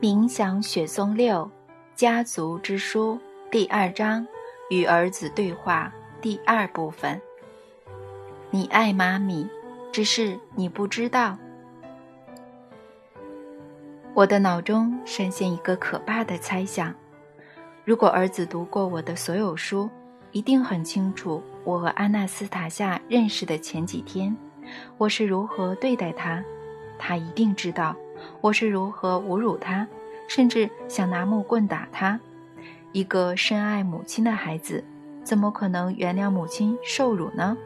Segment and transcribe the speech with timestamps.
[0.00, 1.48] 冥想雪松六
[1.94, 3.18] 家族之书
[3.50, 4.26] 第二章
[4.70, 7.20] 与儿子对话第二部分。
[8.50, 9.48] 你爱妈咪，
[9.92, 11.38] 只是你不知道。
[14.14, 16.94] 我的脑中闪现一个可怕的猜想：
[17.84, 19.88] 如果儿子读过我的所有书，
[20.32, 24.36] 一定很清楚我和阿纳斯塔夏认识的前几天，
[24.98, 26.44] 我是如何对待他。
[26.98, 27.96] 他一定知道。
[28.40, 29.84] 我是如何侮辱他，
[30.28, 32.20] 甚至想拿木棍打他。
[32.92, 34.84] 一个深爱母亲的孩子，
[35.24, 37.56] 怎么可能原谅母亲受辱呢？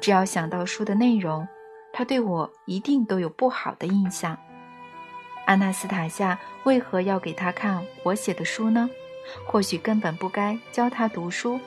[0.00, 1.46] 只要想到书的内容，
[1.92, 4.38] 他对我一定都有不好的印象。
[5.44, 8.88] 阿纳斯塔夏为何要给他看我写的书呢？
[9.46, 11.60] 或许根本不该教他读书，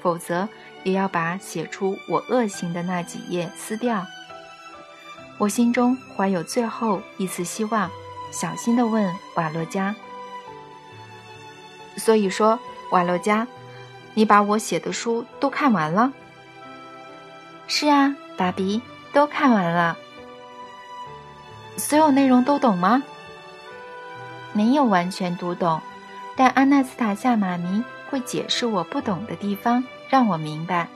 [0.00, 0.48] 否则
[0.84, 4.06] 也要把写出我恶行的那几页撕掉。
[5.40, 7.90] 我心中怀有最后一丝希望，
[8.30, 9.96] 小心地问瓦洛加
[11.96, 12.58] ：“所以说，
[12.90, 13.48] 瓦洛加，
[14.12, 16.12] 你把我写的书都看完了
[17.66, 18.82] ？”“是啊，爸比，
[19.14, 19.96] 都看完了。
[21.78, 23.02] ”“所有内容都懂吗
[24.52, 25.80] ？”“没有完全读懂，
[26.36, 30.88] 但安娜斯塔夏妈咪会解释我不懂的地方，让我明白。”“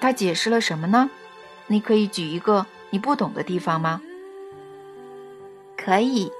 [0.00, 1.10] 他解释了什么呢？”
[1.66, 4.00] 你可以举一个你不懂的地方吗？
[5.76, 6.30] 可以。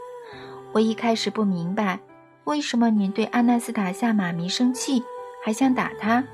[0.72, 2.00] 我一开始不明白，
[2.44, 5.04] 为什么你对阿纳斯塔夏妈咪生气，
[5.44, 6.24] 还想打她。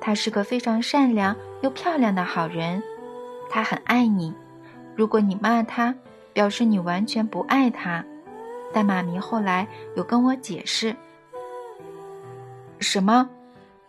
[0.00, 2.82] 她是个非常善良又漂亮的好人，
[3.50, 4.32] 她很爱你。
[4.96, 5.94] 如果你骂她，
[6.32, 8.04] 表示你完全不爱她。
[8.72, 10.96] 但妈咪后来有跟我解释。
[12.80, 13.28] 什么？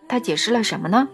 [0.08, 1.08] 她解释了什么呢？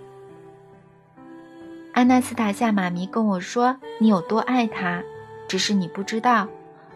[1.95, 5.01] 安娜斯塔夏妈咪跟我说：“你有多爱她，
[5.47, 6.45] 只是你不知道。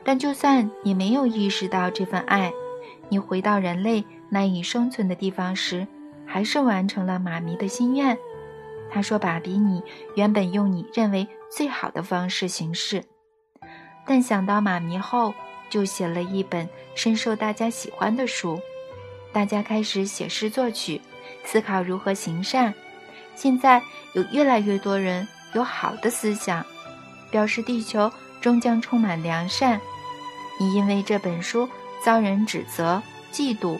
[0.03, 2.51] 但就算你没有意识到这份爱，
[3.07, 5.87] 你回到人类难以生存的地方时，
[6.25, 8.17] 还是完成了妈咪的心愿。”
[8.91, 9.81] 她说：“爸比，你
[10.15, 13.01] 原本用你认为最好的方式行事，
[14.05, 15.33] 但想到妈咪后，
[15.69, 18.59] 就写了一本深受大家喜欢的书。
[19.31, 20.99] 大家开始写诗作曲，
[21.45, 22.73] 思考如何行善。
[23.39, 23.81] 现在。”
[24.13, 26.65] 有越来越多人有好的思想，
[27.29, 28.11] 表示地球
[28.41, 29.79] 终将充满良善。
[30.59, 31.69] 你因为这本书
[32.03, 32.99] 遭人指责、
[33.31, 33.79] 嫉妒，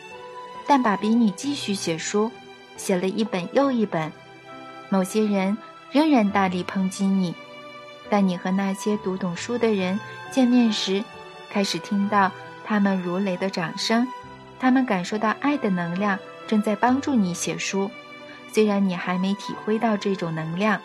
[0.67, 2.29] 但把比你继续写书，
[2.77, 4.11] 写了一本又一本。
[4.87, 5.57] 某些人
[5.91, 7.33] 仍然大力抨击你，
[8.07, 9.99] 但你和那些读懂书的人
[10.31, 11.03] 见面时，
[11.49, 12.31] 开始听到
[12.63, 14.07] 他们如雷的掌声。
[14.59, 17.89] 他们感受到爱的能量正在帮助你写书。
[18.51, 20.81] 虽然你还没体会到这种能量，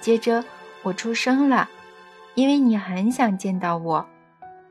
[0.00, 0.44] 接着
[0.82, 1.68] 我出生了，
[2.34, 4.06] 因为你很想见到我，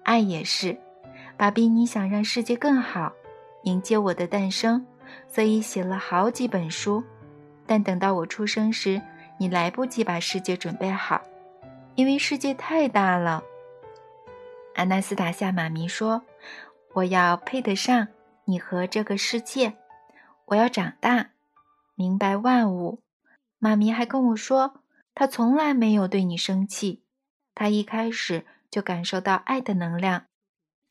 [0.03, 0.77] 爱也是，
[1.35, 3.11] 爸比，你想让世界更好，
[3.63, 4.85] 迎接我的诞生，
[5.27, 7.03] 所以写了好几本书。
[7.65, 9.01] 但等到我出生时，
[9.37, 11.21] 你来不及把世界准备好，
[11.95, 13.43] 因为世界太大了。
[14.73, 16.21] 安娜斯塔夏妈咪说
[16.93, 18.07] ：“我要配得上
[18.45, 19.73] 你和这个世界，
[20.45, 21.31] 我要长大。”
[21.99, 23.01] 明白万物，
[23.57, 24.83] 妈咪还跟我说，
[25.15, 27.01] 她从来没有对你生气，
[27.55, 30.25] 她一开始就感受到爱的能量。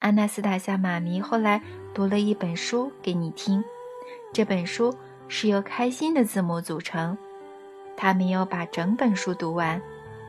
[0.00, 1.62] 安娜斯塔夏妈咪后来
[1.94, 3.62] 读了一本书给你听，
[4.32, 4.92] 这本书
[5.28, 7.16] 是由开心的字母组成。
[7.96, 9.80] 她没有把整本书读完，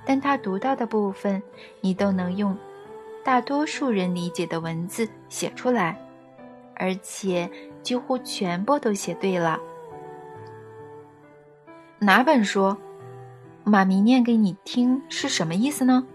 [0.05, 1.41] 但她读到的部分，
[1.81, 2.55] 你都能用
[3.25, 5.99] 大多数人理解的文字写出来，
[6.75, 7.49] 而且
[7.81, 9.59] 几乎全部都写对了。
[11.99, 12.77] 哪本书？
[13.63, 16.05] 妈咪念给你听是什么意思呢？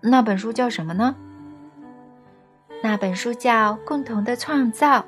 [0.00, 1.14] 那本书叫什么呢？
[2.82, 4.98] 那本书叫《共同的创造》。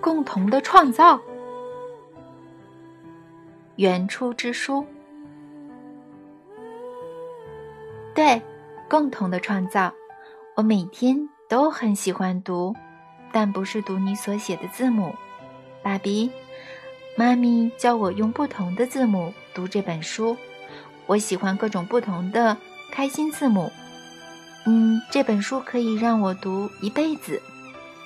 [0.00, 1.20] 共同的创造，
[3.76, 4.84] 原初之书。
[8.14, 8.42] 对，
[8.90, 9.92] 共同的创造，
[10.56, 12.74] 我每天都很喜欢读，
[13.32, 15.14] 但不是读你所写的字母，
[15.82, 16.30] 爸比。
[17.16, 20.36] 妈咪教我用不同的字母读这本书，
[21.06, 22.56] 我喜欢各种不同的
[22.90, 23.70] 开心字母。
[24.66, 27.40] 嗯，这本书可以让我读一辈子，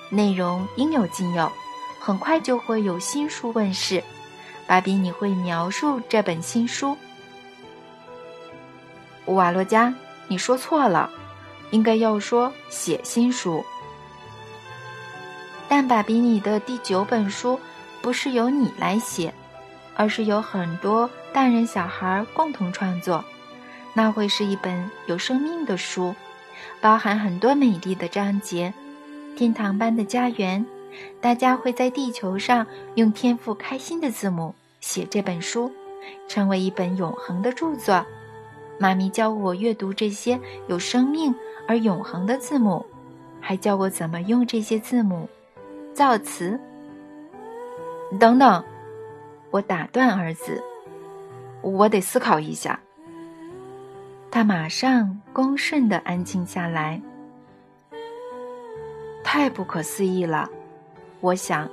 [0.09, 1.51] 内容应有尽有，
[1.99, 4.03] 很快就会有新书问世。
[4.67, 6.95] 芭比，你会描述这本新书？
[9.25, 9.91] 瓦洛加，
[10.27, 11.09] 你说错了，
[11.71, 13.65] 应该要说写新书。
[15.67, 17.59] 但芭比，你的第九本书。
[18.01, 19.33] 不是由你来写，
[19.95, 23.23] 而是有很多大人小孩共同创作。
[23.93, 26.15] 那会是一本有生命的书，
[26.79, 28.73] 包含很多美丽的章节，
[29.35, 30.65] 天堂般的家园。
[31.21, 32.65] 大家会在地球上
[32.95, 35.71] 用天赋开心的字母写这本书，
[36.27, 38.03] 成为一本永恒的著作。
[38.79, 41.33] 妈咪教我阅读这些有生命
[41.67, 42.85] 而永恒的字母，
[43.39, 45.29] 还教我怎么用这些字母
[45.93, 46.59] 造词。
[48.17, 48.63] 等等，
[49.51, 50.63] 我打断儿子，
[51.61, 52.79] 我得思考一下。
[54.31, 57.01] 他马上恭顺的安静下来。
[59.23, 60.49] 太不可思议了。
[61.19, 61.69] 我想，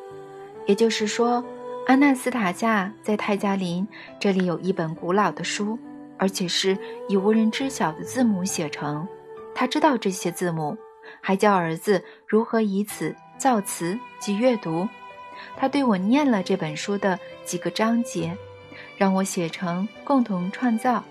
[0.67, 1.43] 也就是说，
[1.87, 3.87] 安纳斯塔夏在泰加林
[4.19, 5.79] 这里有一本古老的书，
[6.19, 6.77] 而且是
[7.09, 9.07] 以无人知晓的字母写成。
[9.55, 10.77] 他知道这些字母，
[11.21, 14.87] 还教儿子如何以此造词及阅读。
[15.57, 18.37] 他对我念了这本书的几个章节，
[18.97, 21.03] 让我写成共同创造，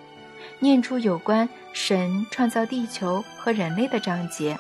[0.60, 4.58] 念出有关神创造地球和人类的章节。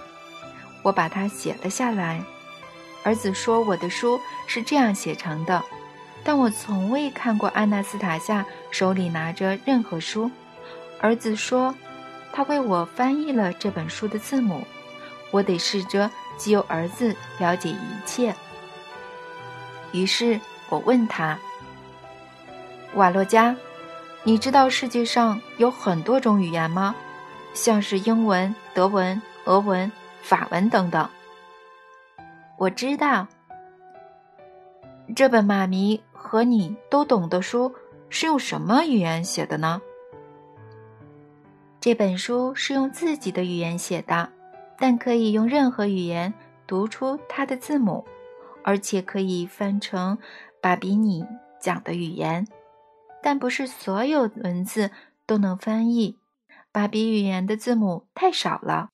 [0.83, 2.23] 我把它写了下来。
[3.03, 5.63] 儿子说：“我的书是这样写成的，
[6.23, 10.31] 但我从未看过安娜斯塔夏手里拿着任何书。”
[10.99, 11.75] 儿子说
[12.33, 14.65] ：“他为我翻译了这本书的字母，
[15.29, 18.33] 我得试着既有儿子了解一切。”
[19.95, 20.37] 于是
[20.67, 21.39] 我问他
[22.95, 23.55] ：“瓦洛加，
[24.23, 26.93] 你知道世界上有很多种语言吗？
[27.53, 29.89] 像是英文、德文、俄文、
[30.21, 31.09] 法文等等。”
[32.59, 33.25] 我知道，
[35.15, 37.73] 这本妈咪和你都懂的书
[38.09, 39.81] 是用什么语言写的呢？
[41.79, 44.27] 这本书是用自己的语言写的，
[44.77, 46.33] 但可以用任何语言
[46.65, 48.03] 读出它的字母，
[48.65, 50.17] 而且可以翻成
[50.59, 51.23] 巴比你
[51.61, 52.47] 讲的语言，
[53.21, 54.89] 但不是所有文字
[55.27, 56.17] 都能翻译。
[56.71, 58.89] 巴比语言的字母太少了。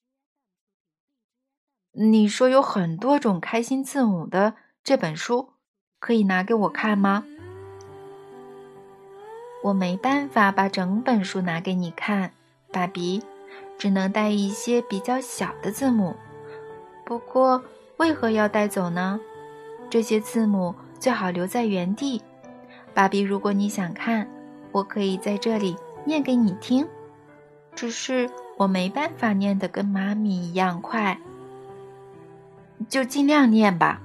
[1.94, 5.54] 你说有很多种开心字母的这本书，
[6.00, 7.24] 可以拿给我看吗？
[9.64, 12.34] 我没办法把整本书拿给你看，
[12.74, 13.24] 爸比，
[13.78, 16.18] 只能带一些比较小的字母。
[17.06, 17.64] 不过，
[17.98, 19.20] 为何要带走呢？
[19.92, 22.22] 这些字母最好留在原地。
[22.94, 24.26] 爸比，如果你想看，
[24.72, 26.88] 我可以在这里念给你听，
[27.76, 31.20] 只是我没办法念得跟妈咪一样快。
[32.88, 34.02] 就尽量念吧。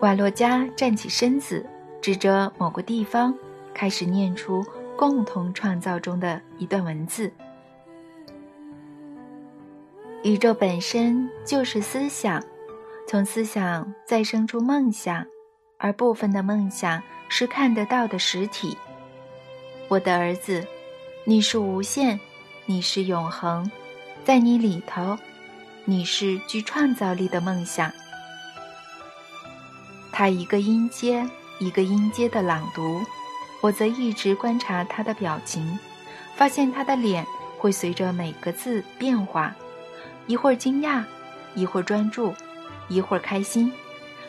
[0.00, 1.64] 瓦洛加站起身子，
[2.02, 3.32] 指着某个地方，
[3.72, 4.64] 开始念出
[4.98, 7.30] “共同创造”中的一段文字
[10.24, 12.42] ：“宇宙本身就是思想，
[13.10, 15.26] 从思想再生出梦想，
[15.78, 18.78] 而部分的梦想是看得到的实体。
[19.88, 20.64] 我的儿子，
[21.24, 22.20] 你是无限，
[22.66, 23.68] 你是永恒，
[24.24, 25.18] 在你里头。”
[25.86, 27.90] 你是具创造力的梦想。
[30.12, 31.28] 他一个音阶
[31.58, 33.02] 一个音阶的朗读，
[33.60, 35.76] 我则一直观察他的表情，
[36.36, 37.26] 发现他的脸
[37.58, 39.52] 会随着每个字变化，
[40.28, 41.02] 一会儿惊讶，
[41.56, 42.32] 一会儿专注，
[42.90, 43.72] 一会儿开心。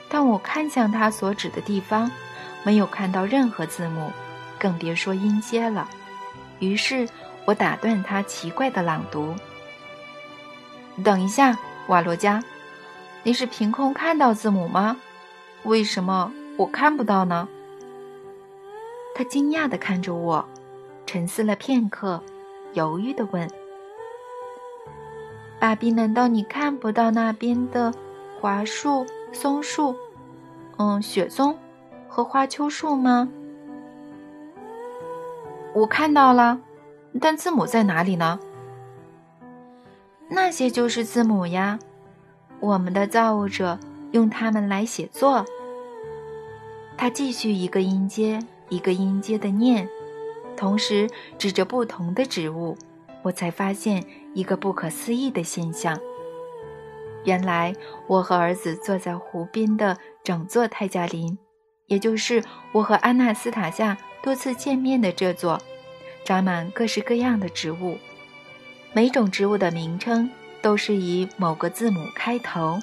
[0.08, 2.10] 但我看向他所指的地方，
[2.64, 4.12] 没有看到任何字母，
[4.58, 5.90] 更别说音阶了。
[6.60, 7.08] 于是
[7.46, 9.34] 我打断他奇怪的朗读。
[11.04, 11.58] 等一下，
[11.88, 12.44] 瓦罗加，
[13.24, 14.98] 你是凭空看到字母吗？
[15.64, 17.48] 为什么我看不到呢？
[19.16, 20.46] 他惊讶地看着我，
[21.06, 22.22] 沉思了片刻，
[22.74, 23.50] 犹豫地问
[25.60, 27.94] ：“爸比，难道你看不到那边的
[28.42, 29.96] 桦树、松树，
[30.78, 31.56] 嗯，雪松
[32.10, 33.30] 和花秋树吗？”
[35.76, 36.60] 我看到了，
[37.22, 38.40] 但字母在哪里呢？
[40.28, 41.78] 那些就是字母呀，
[42.60, 43.78] 我们的造物者
[44.12, 45.46] 用它们来写作。
[46.98, 49.88] 他继续一个音阶一个音阶的念，
[50.58, 52.78] 同时指着不同的植物。
[53.24, 56.00] 我才发现一个不可思议的现象：
[57.24, 57.74] 原来
[58.08, 61.38] 我和儿子坐在湖边的整座泰加林，
[61.88, 65.62] 也就是我和安娜斯塔夏多次见面的这座，
[66.24, 67.98] 长满各式各样的植物。
[68.94, 70.30] 每种植物的名称
[70.62, 72.80] 都是以某个字母开头，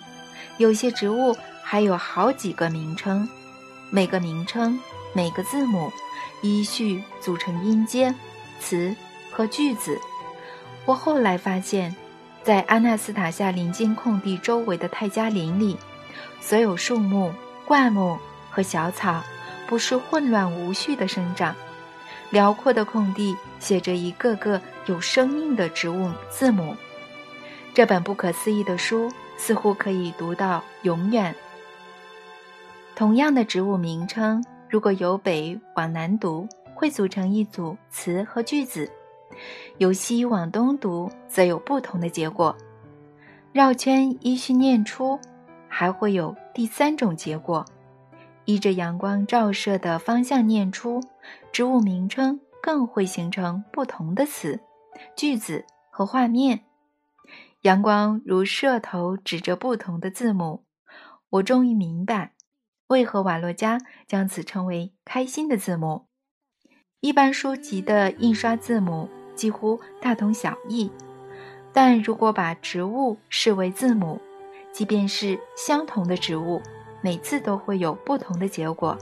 [0.56, 3.28] 有些植物还有好几个名称，
[3.90, 4.78] 每个名称、
[5.12, 5.92] 每个字母
[6.42, 8.14] 依序组成音阶、
[8.58, 8.94] 词
[9.30, 9.98] 和句子。
[10.86, 11.94] 我后来发现，
[12.48, 15.76] 在阿纳斯塔夏临近空地周围的泰加林里，
[16.40, 17.30] 所有树木、
[17.66, 19.22] 灌木和小草
[19.66, 21.54] 不是混乱无序的生长，
[22.30, 26.74] 辽阔的空地写着一个个有生命的植物字母。
[27.74, 31.34] 这本不可思议的书似乎可以读到永远。
[32.96, 38.90] 同样的植物名称，如果由北往南读，会组成一组词和句子；
[39.78, 42.56] 由西往东读，则有不同的结果。
[43.52, 45.18] 绕圈依序念出，
[45.68, 47.64] 还会有第三种结果。
[48.44, 51.00] 依着阳光照射的方向念出，
[51.52, 54.58] 植物名称更会形成不同的词、
[55.14, 56.64] 句子和画面。
[57.62, 60.64] 阳光如射头指着不同的字母，
[61.30, 62.32] 我终于明白，
[62.86, 66.06] 为何瓦洛加将此称为“开心的字母”。
[67.00, 69.08] 一般书籍的印刷字母
[69.38, 70.90] 几乎大同小异，
[71.72, 74.20] 但如果把植物视为字母，
[74.72, 76.60] 即便是相同的植物。
[77.00, 78.98] 每次都会有不同的结果，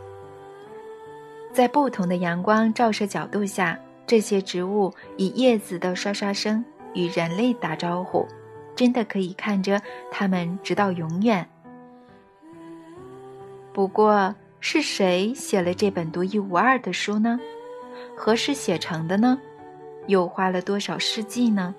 [1.51, 6.63] 在不同的阳光照射角度下，这些植物以叶子的刷刷声
[6.93, 8.29] 与人类打招呼，
[8.75, 11.49] 真的可以看着它们直到永远。
[13.73, 17.41] 不过，是谁写了这本独一无二的书呢？
[18.15, 19.41] 何时写成的呢？
[20.07, 21.75] 又花了多少世纪呢？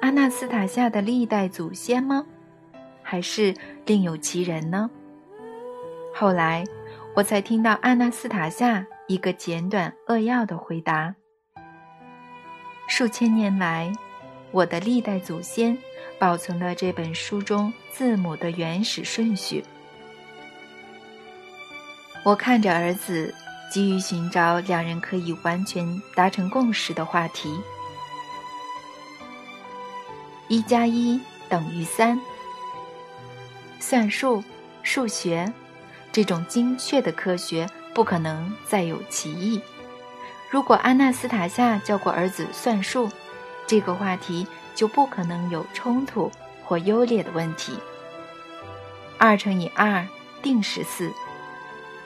[0.00, 2.24] 阿纳斯塔夏的历代祖先吗？
[3.02, 3.54] 还是
[3.86, 4.90] 另有其人呢？
[6.14, 6.64] 后来，
[7.14, 11.14] 我才听到阿纳斯塔夏一个简短扼要的回答：
[12.86, 13.92] 数千年来，
[14.50, 15.76] 我的历代祖先
[16.18, 19.64] 保存了这本书中字母的原始顺序。
[22.24, 23.34] 我看着儿子，
[23.70, 27.60] 急于寻找两人可以完全达成共识的话题。
[30.48, 32.18] 一加一等于三，
[33.80, 34.42] 算术，
[34.82, 35.52] 数学。
[36.10, 39.60] 这种精确的科学不可能再有歧义。
[40.50, 43.10] 如果阿纳斯塔夏教过儿子算术，
[43.66, 46.32] 这个话题就不可能有冲突
[46.64, 47.78] 或优劣的问题。
[49.18, 50.06] 二乘以二
[50.42, 51.12] 定是四，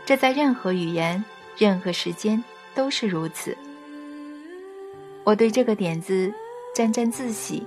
[0.05, 1.25] 这在任何语言、
[1.57, 2.43] 任何时间
[2.75, 3.57] 都是如此。
[5.25, 6.33] 我对这个点子
[6.75, 7.67] 沾沾自喜，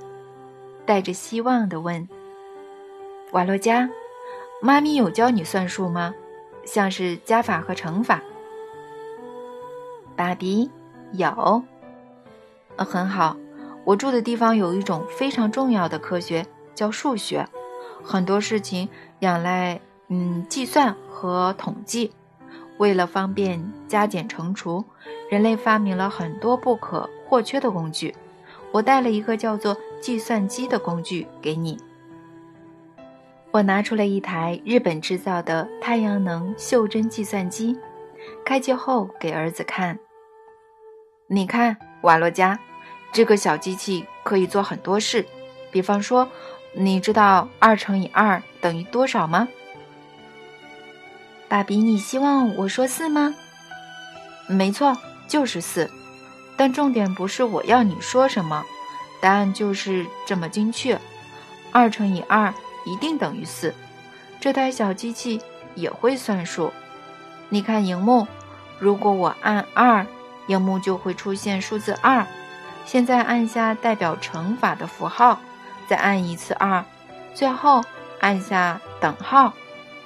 [0.86, 2.08] 带着希望地问
[3.32, 3.90] ：“瓦洛加，
[4.62, 6.14] 妈咪有教你算术吗？”
[6.66, 8.24] 像是加法和乘法，
[10.16, 10.72] 爸比
[11.12, 11.64] 有，
[12.76, 13.38] 呃，很好。
[13.84, 17.48] 我住的地方有一种非常重要的科学，叫数学，
[18.04, 18.90] 很多事情
[19.20, 22.12] 仰赖嗯计算和统计。
[22.78, 24.84] 为了方便加减乘除，
[25.30, 28.14] 人类发明了很多不可或缺的工具。
[28.72, 31.78] 我带了一个叫做计算机的工具给你。
[33.52, 37.78] 我拿出了一台日本制造的太阳能袖珍计算机，
[38.44, 39.98] 开机后给儿子看。
[41.28, 42.60] 你看，瓦洛加，
[43.14, 45.26] 这个小机器可以做很多事。
[45.72, 46.28] 比方说，
[46.74, 49.48] 你知道二乘以二等于多少吗？
[51.56, 53.34] 爸比，你希望我说四吗？
[54.46, 55.90] 没错，就是四。
[56.58, 58.66] 但重点不是我要你说什么，
[59.22, 61.00] 答案就是这么精确。
[61.72, 62.54] 二乘以二。
[62.86, 63.74] 一定等于四，
[64.42, 65.42] 这台小机器
[65.76, 66.74] 也会算数。
[67.48, 68.28] 你看荧幕，
[68.78, 70.06] 如果我按二，
[70.48, 72.28] 荧幕就会出现数字二。
[72.86, 75.40] 现在按下代表乘法的符号，
[75.88, 76.84] 再按一次二，
[77.34, 77.82] 最后
[78.20, 79.54] 按下等号，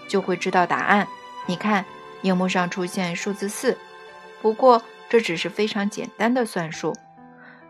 [0.07, 1.07] 就会知道答案。
[1.49, 1.83] 你看
[2.21, 3.75] 荧幕上出现数字四，
[4.39, 4.79] 不过
[5.09, 6.95] 这只是非常简单的算术。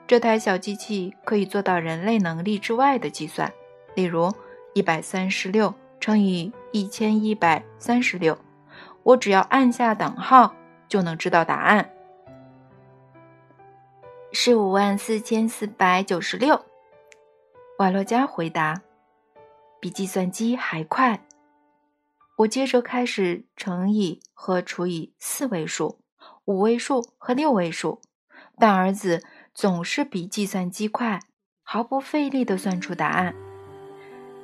[0.05, 3.51] 这台小机器可以做到人类能力之外的计算，
[3.95, 4.29] 例如。
[4.75, 8.37] 一百三十六乘以一千一百三十六，
[9.01, 10.55] 我只要按下等号
[10.87, 11.89] 就能知道答案。
[14.31, 16.63] 十五万四千四百九十六，
[17.79, 18.79] 瓦洛加回答，
[19.79, 21.19] 比计算机还快。
[22.39, 25.99] 我接着开始乘以和除以四位数、
[26.45, 27.99] 五位数和六位数，
[28.57, 29.21] 但儿子
[29.53, 31.19] 总是比计算机快，
[31.63, 33.35] 毫不费力地算出答案。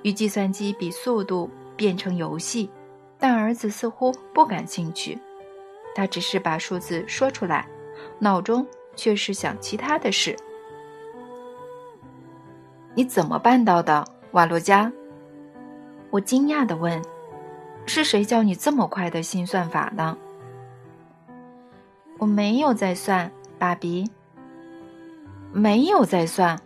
[0.03, 2.69] 与计算机比速度变成游戏，
[3.17, 5.17] 但儿子似乎不感兴趣。
[5.95, 7.65] 他只是把数字说出来，
[8.19, 10.35] 脑中却是想其他的事。
[12.93, 14.91] 你怎么办到的，瓦洛加？
[16.09, 17.01] 我惊讶地问
[17.85, 20.17] ：“是谁教你这么快的新算法呢？”
[22.17, 24.09] 我没有在算，爸比。
[25.51, 26.59] 没有在算，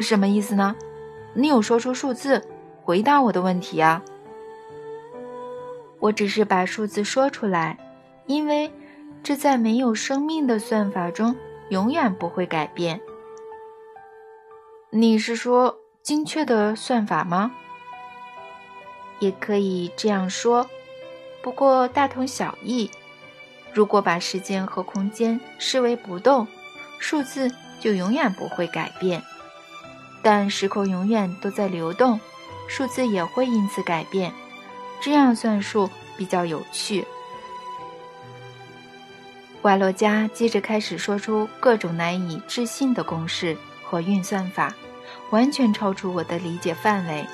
[0.00, 0.76] 什么意思呢？
[1.34, 2.44] 你有说出数字？
[2.82, 4.02] 回答我的问题啊！
[6.00, 7.76] 我只是把数字说出来，
[8.26, 8.72] 因为
[9.22, 11.36] 这在没有生命的算法中
[11.70, 13.00] 永远不会改变。
[14.90, 17.52] 你是说精确的算法吗？
[19.18, 20.68] 也可以这样说，
[21.42, 22.90] 不过大同小异。
[23.72, 26.46] 如果把时间和空间视为不动，
[26.98, 29.20] 数字就永远不会改变；
[30.22, 32.18] 但时空永远都在流动，
[32.66, 34.32] 数字也会因此改变。
[35.00, 37.06] 这样算数比较有趣。
[39.62, 44.74] 瓦洛加接着开始说出各种难以置信的公式和运算法，
[45.30, 47.24] 完全超出我的理解范围。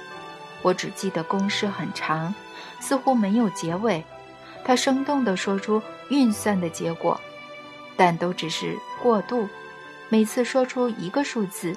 [0.64, 2.35] 我只记得公式很长，
[2.80, 4.02] 似乎没有结尾。
[4.64, 7.21] 他生动地说出运算的结果，
[7.97, 9.47] 但都只是过渡。
[10.09, 11.76] 每次说出一个数字，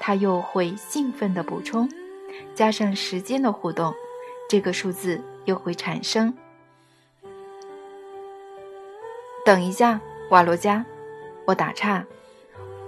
[0.00, 1.88] 他又会兴奋地补充，
[2.54, 3.94] 加上时间的互动，
[4.48, 6.34] 这个数字又会产生。
[9.44, 10.00] 等一下，
[10.30, 10.84] 瓦罗加，
[11.44, 12.04] 我打岔，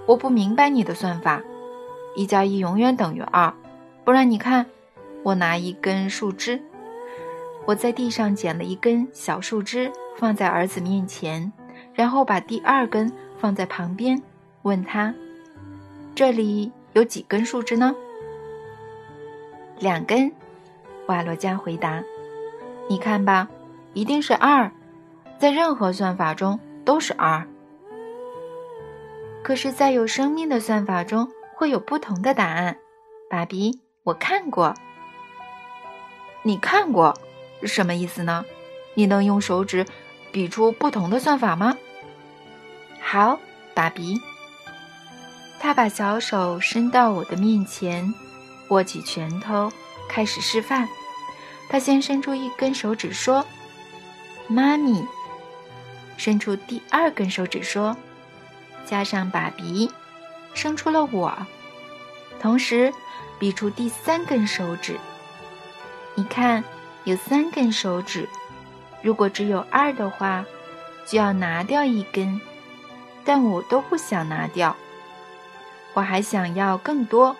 [0.05, 1.41] 我不明白你的算法。
[2.17, 3.53] 一加一永远等于二，
[4.03, 4.65] 不然你看，
[5.23, 6.61] 我拿一根树枝，
[7.65, 11.51] 我在地上捡了一根小树枝，放在儿子面前，
[11.93, 14.21] 然后把第二根放在旁边，
[14.61, 15.13] 问他
[16.15, 17.93] ：“这里有几根树枝呢？”
[19.79, 20.31] 两根，
[21.07, 22.03] 瓦罗加回答
[22.89, 23.47] ：“你看吧，
[23.93, 24.71] 一定是二。”
[25.39, 27.45] 在任何算法中都是二，
[29.43, 32.75] 可是，在有生命的算法中会有不同的答案。
[33.29, 34.73] 爸比，我看过。
[36.47, 37.13] 你看过，
[37.63, 38.45] 什么意思呢？
[38.93, 39.85] 你能用手指
[40.31, 41.77] 比出不同的算法吗？
[43.01, 43.37] 好，
[43.73, 44.21] 爸比。
[45.59, 48.13] 他把小手伸到我的面前，
[48.69, 49.69] 握起拳头，
[50.07, 50.87] 开始示范。
[51.67, 53.45] 他先伸出一根手指说
[54.47, 55.05] ：“妈咪。”
[56.15, 57.97] 伸出第二根手指说
[58.87, 59.91] ：“加上爸比，
[60.53, 61.45] 生出了我。”
[62.39, 62.93] 同时，
[63.37, 64.97] 比出第三根手指。
[66.19, 66.63] 你看，
[67.03, 68.27] 有三根手指。
[69.03, 70.43] 如果只有二的话，
[71.05, 72.41] 就要拿掉一根。
[73.23, 74.75] 但我都不想拿掉，
[75.93, 77.35] 我还想要更多。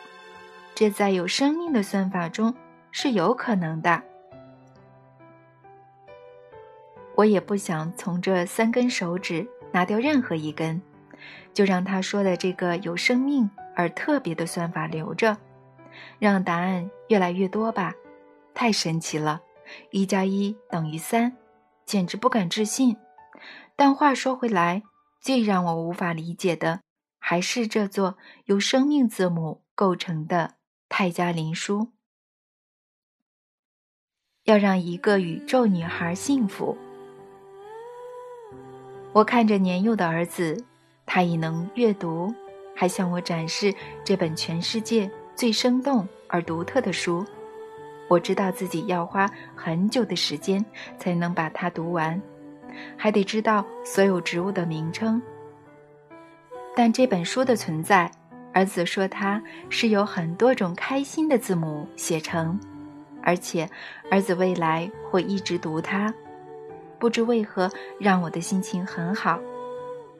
[0.75, 2.53] 这在有生命的算法中
[2.91, 4.03] 是有可能的。
[7.15, 10.79] 我也不想从这三根手指拿掉任何一根，
[11.51, 15.35] 就让他说的这个有生命而特别的算法留着，
[16.19, 17.95] 让答案越来越多吧。
[18.59, 19.43] 太神奇了，
[19.91, 21.37] 一加一等于三，
[21.85, 22.97] 简直不敢置信。
[23.75, 24.81] 但话说回来，
[25.21, 26.81] 最让我无法理解的，
[27.19, 30.55] 还是这座由生命字母构成的
[30.89, 31.91] 泰加林书。
[34.45, 36.75] 要让一个宇宙女孩幸福。
[39.13, 40.65] 我看着年幼的儿子，
[41.05, 42.33] 他已能阅读，
[42.75, 43.71] 还向我展示
[44.03, 47.23] 这本全世界最生动而独特的书。
[48.07, 50.63] 我知道自己要花很久的时间
[50.97, 52.19] 才能把它读完，
[52.95, 55.21] 还得知道所有植物的名称。
[56.75, 58.09] 但这本书的存在，
[58.53, 62.59] 儿子说它是由很多种开心的字母写成，
[63.23, 63.69] 而且
[64.09, 66.13] 儿子未来会一直读它。
[66.99, 69.39] 不知为何让我的心情很好，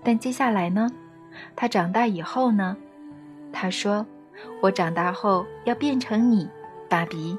[0.03, 0.91] 但接下来呢？
[1.55, 2.75] 他长大以后呢？
[3.53, 4.05] 他说
[4.61, 6.49] ：“我长大后要变成你，
[6.89, 7.37] 爸比。”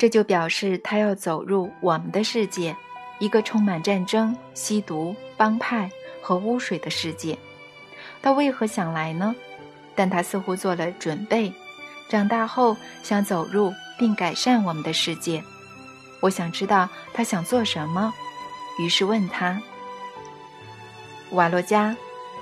[0.00, 2.74] 这就表示他要走入我们的世界，
[3.18, 5.90] 一个充满战争、吸毒、帮派
[6.22, 7.36] 和污水的世界。
[8.22, 9.36] 他为何想来呢？
[9.94, 11.52] 但他似乎做了准备，
[12.08, 15.44] 长大后想走入并改善我们的世界。
[16.22, 18.10] 我想知道他想做什么，
[18.78, 19.60] 于是问他
[21.32, 21.94] ：“瓦洛加，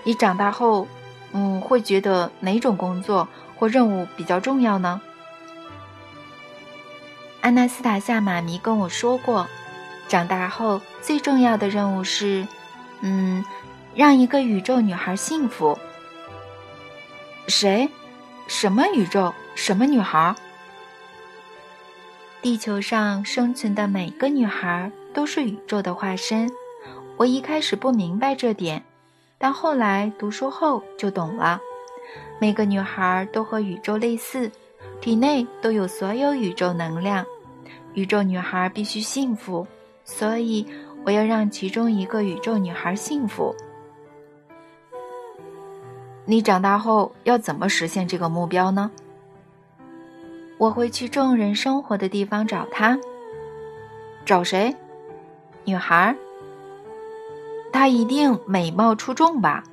[0.05, 0.87] 你长大后，
[1.33, 5.01] 嗯，会觉得哪种工作或任务比较重要呢？”
[7.49, 9.49] 安娜斯塔夏妈咪跟我说过，
[10.07, 12.47] 长大后最重要的任务是，
[13.01, 13.43] 嗯，
[13.95, 15.79] 让一个宇宙女孩幸福。
[17.47, 17.89] 谁？
[18.49, 19.33] 什么宇宙？
[19.55, 20.37] 什么女孩？
[22.43, 26.51] 地球上生存的每个女孩都是宇宙的化身。
[27.17, 28.85] 我一开始不明白这点，
[29.39, 31.59] 但后来读书后就懂了。
[32.39, 34.53] 每个女孩都和宇宙类似，
[35.01, 37.25] 体内都有所有宇宙能量。
[37.99, 39.67] 宇宙女孩必须幸福，
[40.05, 40.65] 所以
[41.05, 43.53] 我要让其中一个宇宙女孩幸福。
[46.25, 48.89] 你长大后要怎么实现这个目标呢？
[50.59, 52.97] 我会去众人生活的地方找她。
[54.25, 54.73] 找谁？
[55.65, 56.15] 女孩。
[57.73, 59.65] 她一定美貌出众吧？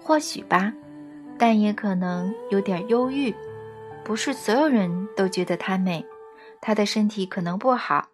[0.00, 0.72] 或许吧，
[1.36, 3.34] 但也可能有点忧郁。
[4.04, 6.04] 不是所有人都觉得她美，
[6.60, 8.06] 她的身体可能不好。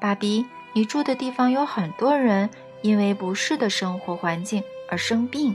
[0.00, 2.48] 爸比，你住的地方有很多人
[2.82, 5.54] 因为不适的生活环境而生病。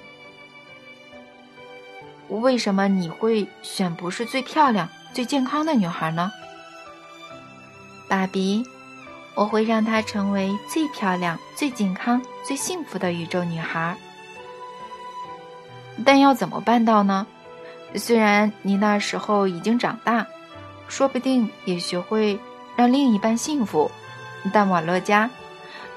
[2.29, 6.31] 为什么你会选不是最漂亮、最健康的女孩呢？
[8.07, 8.63] 爸比，
[9.35, 13.95] 我会让她成为最漂亮、最健康、最幸福的宇宙女孩。
[16.03, 17.25] 但要怎么办到呢？
[17.95, 20.27] 虽然你那时候已经长大，
[20.87, 22.39] 说不定也学会
[22.75, 23.89] 让另一半幸福，
[24.53, 25.29] 但瓦勒加，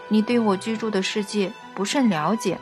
[0.09, 2.59] 你对我居住的世界不甚了解。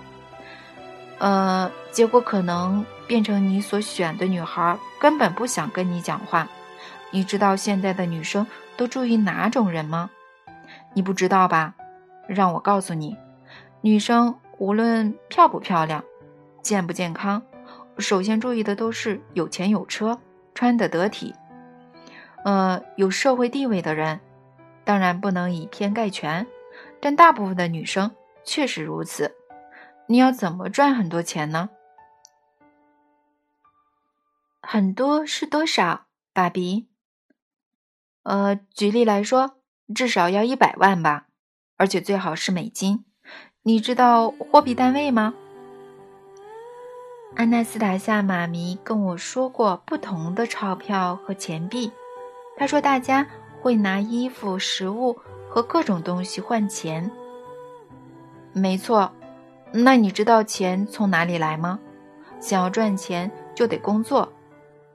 [1.19, 6.49] 呃，结果可能变成你所选的女孩根本不想跟你讲话。
[7.11, 10.11] 你知道现在的女生都注意哪种人吗？
[10.93, 11.75] 你不知道吧？
[12.27, 13.17] 让我告诉你，
[13.81, 16.03] 女生无论漂不漂亮，
[16.61, 17.41] 健不健康，
[17.99, 20.19] 首先注意的都是有钱有车，
[20.55, 21.33] 穿得得体，
[22.47, 24.21] 呃，有社会地位的人。
[24.85, 26.47] 当然不能以偏概全，
[27.01, 29.35] 但大部分的女生确实如此。
[30.07, 31.71] 你要怎么赚很多钱呢？
[34.63, 36.89] 很多是多少，爸比？
[38.23, 39.59] 呃，举例来说，
[39.93, 41.27] 至少要一百万吧，
[41.77, 43.05] 而且最好是美金。
[43.63, 45.35] 你知道货币单位吗？
[47.35, 51.91] 安娜斯塔夏妈咪跟我说过不同的钞票和钱币。
[52.57, 53.27] 他说大家
[53.61, 55.17] 会拿衣服、食物
[55.49, 57.11] 和各种东西换钱。
[58.53, 59.11] 没错。
[59.73, 61.79] 那你知道钱从哪里来吗？
[62.39, 64.33] 想要赚钱就得工作，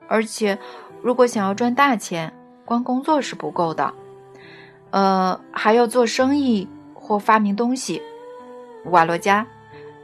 [0.08, 0.58] 而且
[1.02, 2.32] 如果想要赚大钱，
[2.64, 3.92] 光工作是不够的，
[4.90, 8.00] 呃，还要做生意或发明东西。
[8.86, 9.46] 瓦罗加，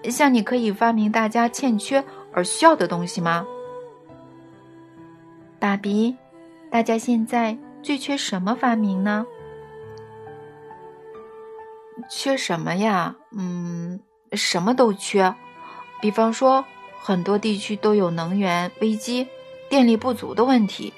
[0.05, 3.47] 像你可以发明大家欠缺而需要的东西吗？
[5.59, 6.15] 爸比，
[6.71, 9.27] 大家现在最缺什么发明呢？
[12.11, 13.17] 缺什么呀？
[13.33, 14.01] 嗯。
[14.35, 15.35] 什么都缺，
[16.03, 16.63] 比方说，
[17.01, 19.27] 很多地区都有能源危机、
[19.71, 20.93] 电力不足的问题。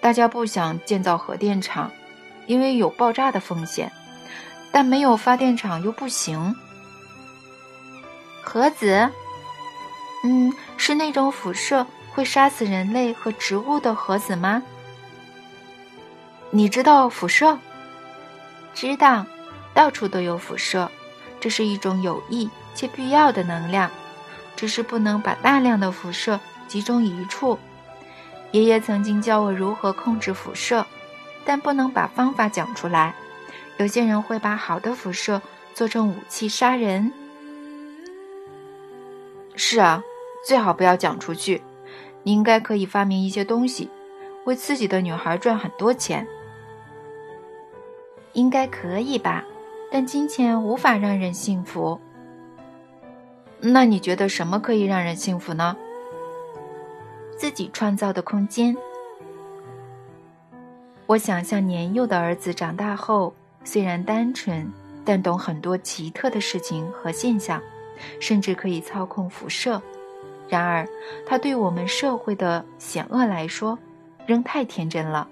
[0.00, 1.90] 大家不想建造核电厂，
[2.46, 3.92] 因为有爆炸的风险，
[4.72, 6.56] 但没有发电厂又不行。
[8.42, 9.10] 核子，
[10.24, 14.62] 嗯，是那种辐射会杀死人类和植物的核子吗？
[16.56, 17.58] 你知道辐射？
[18.74, 19.26] 知道，
[19.74, 20.88] 到处都有辐射。
[21.40, 23.90] 这是一种有益且必要的能量，
[24.54, 26.38] 只是不能把大量的辐射
[26.68, 27.58] 集中一处。
[28.52, 30.86] 爷爷曾经教我如何控制辐射，
[31.44, 33.16] 但不能把方法讲出来。
[33.78, 35.42] 有些人会把好的辐射
[35.74, 37.12] 做成武器杀人。
[39.56, 40.04] 是啊，
[40.46, 41.64] 最好不要讲出去。
[42.22, 43.90] 你应该可以发明一些东西，
[44.44, 46.24] 为自己的女孩赚很多钱。
[48.34, 49.42] 应该可以吧？
[49.90, 51.98] 但金钱无法让人幸福。
[53.60, 55.76] 那你觉得什么可以让人幸福呢？
[57.38, 58.76] 自己创造的空间。
[61.06, 63.32] 我想象年幼的儿子长大后，
[63.64, 64.70] 虽然单纯，
[65.04, 67.60] 但懂很多奇特的事情和现象，
[68.20, 69.80] 甚至可以操控辐射。
[70.48, 70.86] 然而，
[71.26, 73.78] 他对我们社会的险恶来说，
[74.26, 75.28] 仍太天真了。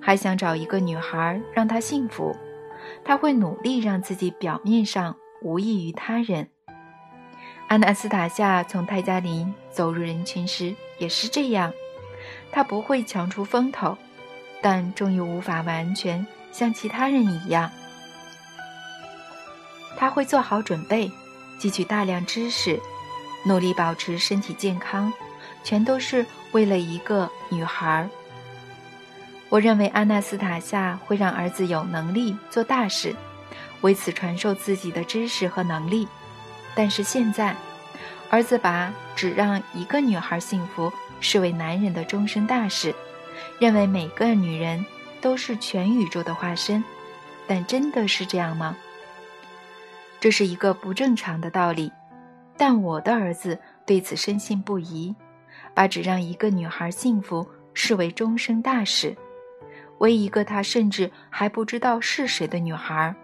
[0.00, 2.36] 还想找一个女孩让她幸福。
[3.04, 6.48] 他会努力让自己表面上无异于他人。
[7.68, 11.72] 安娜斯塔夏从泰加林走入人群时也是这样，
[12.50, 13.96] 他不会强出风头，
[14.60, 17.70] 但终于无法完全像其他人一样。
[19.96, 21.10] 他会做好准备，
[21.60, 22.80] 汲取大量知识，
[23.44, 25.12] 努力保持身体健康，
[25.62, 28.08] 全都是为了一个女孩。
[29.50, 33.14] 我认为阿纳斯塔夏会让儿子有能力做大事，
[33.80, 36.06] 为此传授自己的知识和能力。
[36.72, 37.54] 但是现在，
[38.30, 42.94] 儿子把只让一个女孩幸福视为男人的终身大事，
[43.58, 44.86] 认为每个女人
[45.20, 46.82] 都是全宇宙的化身。
[47.48, 48.76] 但真的是这样吗？
[50.20, 51.90] 这是一个不正常的道理。
[52.56, 55.12] 但我的儿子对此深信不疑，
[55.74, 59.16] 把只让一个女孩幸福视为终生大事。
[60.00, 63.14] 为一个他甚至还不知道是谁的女孩，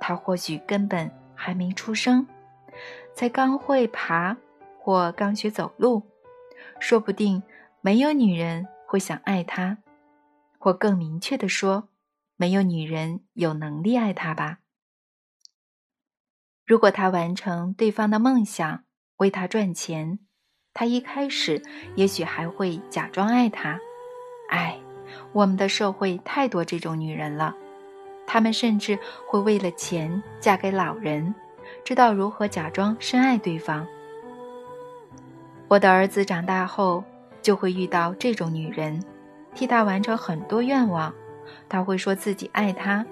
[0.00, 2.26] 他或许根本还没出生，
[3.12, 4.36] 才刚会爬
[4.78, 6.02] 或刚学走路，
[6.78, 7.42] 说不定
[7.80, 9.78] 没有女人会想爱他，
[10.58, 11.88] 或更明确的说，
[12.36, 14.58] 没有女人有能力爱他吧。
[16.64, 18.84] 如果他完成对方的梦想，
[19.16, 20.20] 为他赚钱。
[20.72, 21.62] 他一开始
[21.96, 23.80] 也许还会假装爱他。
[24.50, 24.78] 唉，
[25.32, 27.54] 我们的社会太多这种女人了，
[28.26, 31.34] 她们甚至会为了钱嫁给老人，
[31.84, 33.86] 知道如何假装深爱对方。
[35.68, 37.02] 我的儿子长大后
[37.42, 39.02] 就会遇到这种女人，
[39.54, 41.12] 替他完成很多愿望。
[41.68, 43.04] 他会说自己爱他，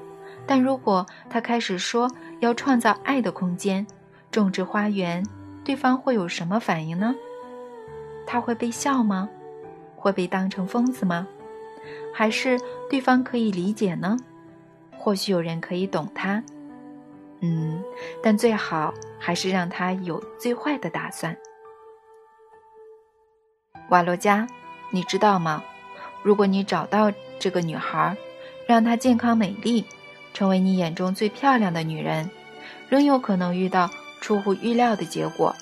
[0.47, 3.85] 但如果他开始说要创造爱的空间，
[4.31, 5.25] 种植花园，
[5.65, 7.15] 对方会有什么反应呢？
[8.27, 9.29] 他会被笑吗？
[9.97, 11.27] 会被当成疯子吗？
[12.13, 14.17] 还是对方可以理解呢？
[14.99, 16.43] 或许有人可以懂他。
[17.41, 17.83] 嗯，
[18.23, 21.37] 但最好还是让他有最坏的打算。
[23.91, 24.47] 瓦洛加，
[24.91, 25.63] 你知道吗？
[26.23, 28.17] 如果你找到这个女孩，
[28.67, 29.85] 让她健康美丽，
[30.33, 32.31] 成为你眼中最漂亮的女人，
[32.89, 33.91] 仍有可能遇到
[34.23, 35.55] 出乎预料的结果。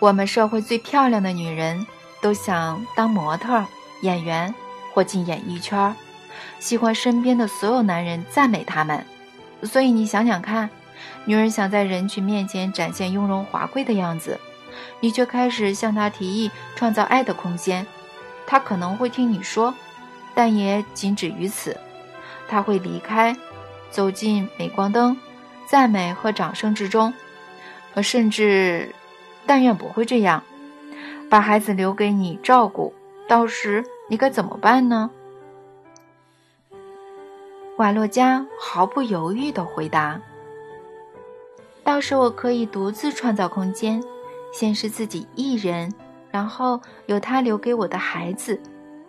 [0.00, 1.86] 我们社会最漂亮的女人
[2.20, 3.64] 都想当模特、
[4.00, 4.54] 演员
[4.92, 5.94] 或进演艺圈，
[6.58, 9.04] 喜欢身边的所有男人赞美他们。
[9.62, 10.68] 所以你想想看，
[11.24, 14.38] 女人想在人群面前展现雍容华贵的样子，
[15.00, 17.86] 你却开始向她提议创造爱的空间，
[18.46, 19.74] 她可能会听你说，
[20.34, 21.76] 但也仅止于此。
[22.48, 23.36] 她会离开，
[23.90, 25.16] 走进镁光灯、
[25.66, 27.12] 赞美和掌声之中，
[28.02, 28.94] 甚至。
[29.46, 30.44] 但愿不会这样，
[31.28, 32.94] 把孩子留给你照顾，
[33.30, 35.08] 到时你该怎么办呢？
[37.76, 40.20] 瓦洛加毫不犹豫地回答
[41.84, 44.02] ：“到时我可以独自创造空间，
[44.52, 45.94] 先是自己一人，
[46.32, 48.60] 然后有他留给我的孩子，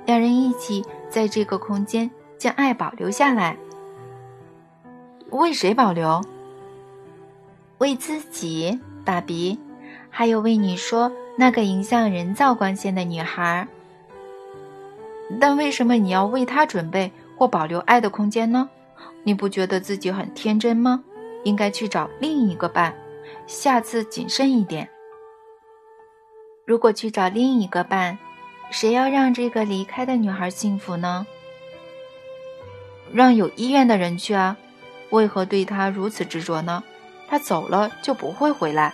[0.06, 2.08] 两人一起在这个空间
[2.38, 3.58] 将爱保留下来。
[5.32, 6.22] 为谁保留？
[7.80, 9.58] 为自己，爸比。”
[10.14, 13.66] 还有为你说那个迎向人造光线的女孩，
[15.40, 18.70] 但为什么你要为他准备或保留爱的空间呢？
[19.24, 21.04] 你不觉得自己很天真吗？
[21.44, 22.94] 应该去找另一个伴，
[23.48, 24.90] 下次谨慎一点。
[26.66, 28.18] 如果去找另一个伴，
[28.70, 31.26] 谁要让这个离开的女孩幸福呢？
[33.12, 34.58] 让有意愿的人去啊！
[35.10, 36.84] 为何对她如此执着呢？
[37.28, 38.94] 她走了就不会回来。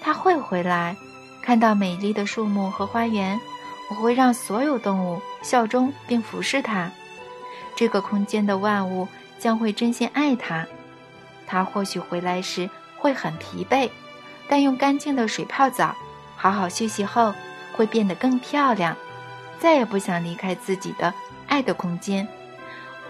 [0.00, 0.96] 他会回来，
[1.42, 3.38] 看到美丽的树木和花园。
[3.88, 6.90] 我会让所有动物效忠并服侍他。
[7.74, 10.66] 这个空间的万物将会真心爱他。
[11.46, 13.90] 他或许回来时会很疲惫，
[14.48, 15.94] 但用干净的水泡澡，
[16.36, 17.32] 好好休息后，
[17.72, 18.96] 会变得更漂亮。
[19.58, 21.12] 再也不想离开自己的
[21.46, 22.28] 爱的空间。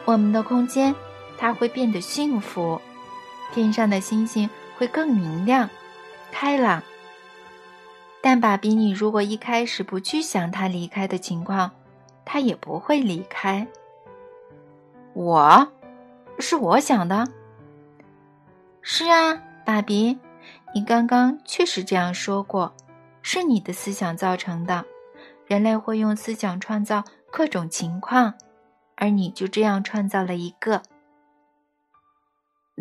[0.04, 0.94] 我们的空间，
[1.36, 2.80] 它会变得幸福。
[3.52, 5.68] 天上的星星会更明亮。
[6.30, 6.82] 开朗，
[8.20, 11.70] 但爸比，你如果一开始不去想他离开的情况，
[12.24, 13.66] 他也不会离开。
[15.14, 15.68] 我，
[16.38, 17.28] 是我想的。
[18.82, 20.18] 是啊，爸比，
[20.74, 22.74] 你刚刚确实这样说过，
[23.22, 24.84] 是你的思想造成的。
[25.46, 28.34] 人类会用思想创造各种情况，
[28.96, 30.82] 而你就这样创造了一个。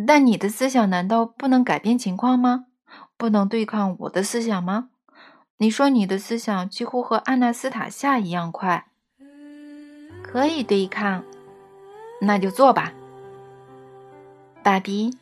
[0.05, 2.65] 但你的思想难道不能改变情况吗？
[3.15, 4.89] 不能对抗我的思想吗？
[5.59, 8.85] 你说你的思想几乎和阿纳斯塔夏一样快，
[10.21, 11.23] 可以对抗，
[12.21, 12.93] 那就做吧，
[14.61, 15.17] 爸比。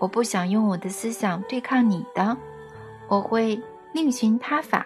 [0.00, 2.36] 我不想用我的思想对抗你的，
[3.08, 3.60] 我会
[3.92, 4.84] 另寻他法。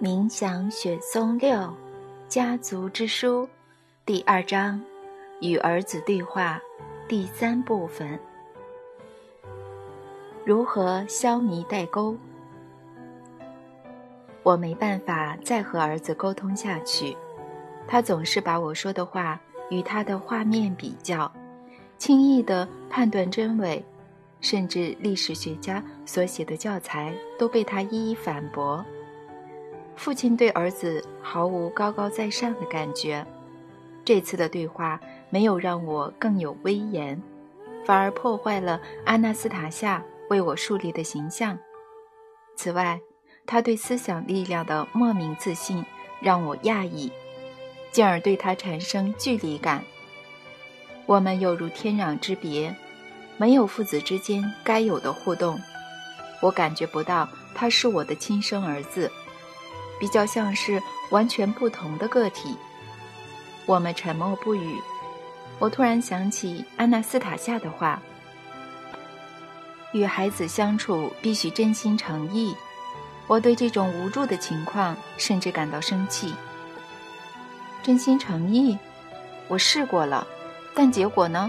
[0.00, 1.74] 冥想雪松六，
[2.30, 3.48] 家族之书，
[4.06, 4.80] 第二章，
[5.40, 6.60] 与儿子对话，
[7.08, 8.16] 第三部分。
[10.44, 12.16] 如何消弭代沟？
[14.44, 17.16] 我没办法再和儿子沟通下去，
[17.88, 21.28] 他总是把我说的话与他的画面比较，
[21.98, 23.84] 轻易地判断真伪，
[24.40, 28.86] 甚至历史学家所写的教材都被他一一反驳。
[30.00, 33.22] 父亲对儿子毫无高高在上的感觉，
[34.02, 37.22] 这次的对话没有让我更有威严，
[37.84, 41.58] 反而破坏了阿纳斯塔夏为我树立的形象。
[42.56, 42.98] 此外，
[43.44, 45.84] 他对思想力量的莫名自信
[46.22, 47.12] 让我讶异，
[47.92, 49.84] 进而对他产生距离感。
[51.04, 52.74] 我们有如天壤之别，
[53.36, 55.60] 没有父子之间该有的互动。
[56.40, 59.12] 我感觉不到他是我的亲生儿子。
[60.00, 62.56] 比较像是完全不同的个体。
[63.66, 64.76] 我们沉默不语。
[65.60, 68.00] 我突然想起安娜斯塔夏的话
[69.92, 72.56] ：“与孩子相处必须真心诚意。”
[73.28, 76.34] 我对这种无助的情况甚至感到生气。
[77.80, 78.76] 真心诚意，
[79.46, 80.26] 我试过了，
[80.74, 81.48] 但结果呢？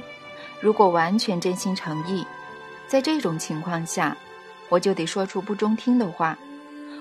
[0.60, 2.24] 如果完全真心诚意，
[2.88, 4.16] 在这种情况下，
[4.70, 6.38] 我就得说出不中听的话。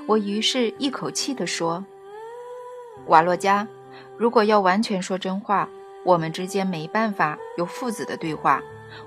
[0.07, 1.85] 我于是一口气地说
[3.07, 3.67] ：“瓦洛加，
[4.17, 5.69] 如果要完全说真话，
[6.05, 8.61] 我们之间没办法有父子的对话。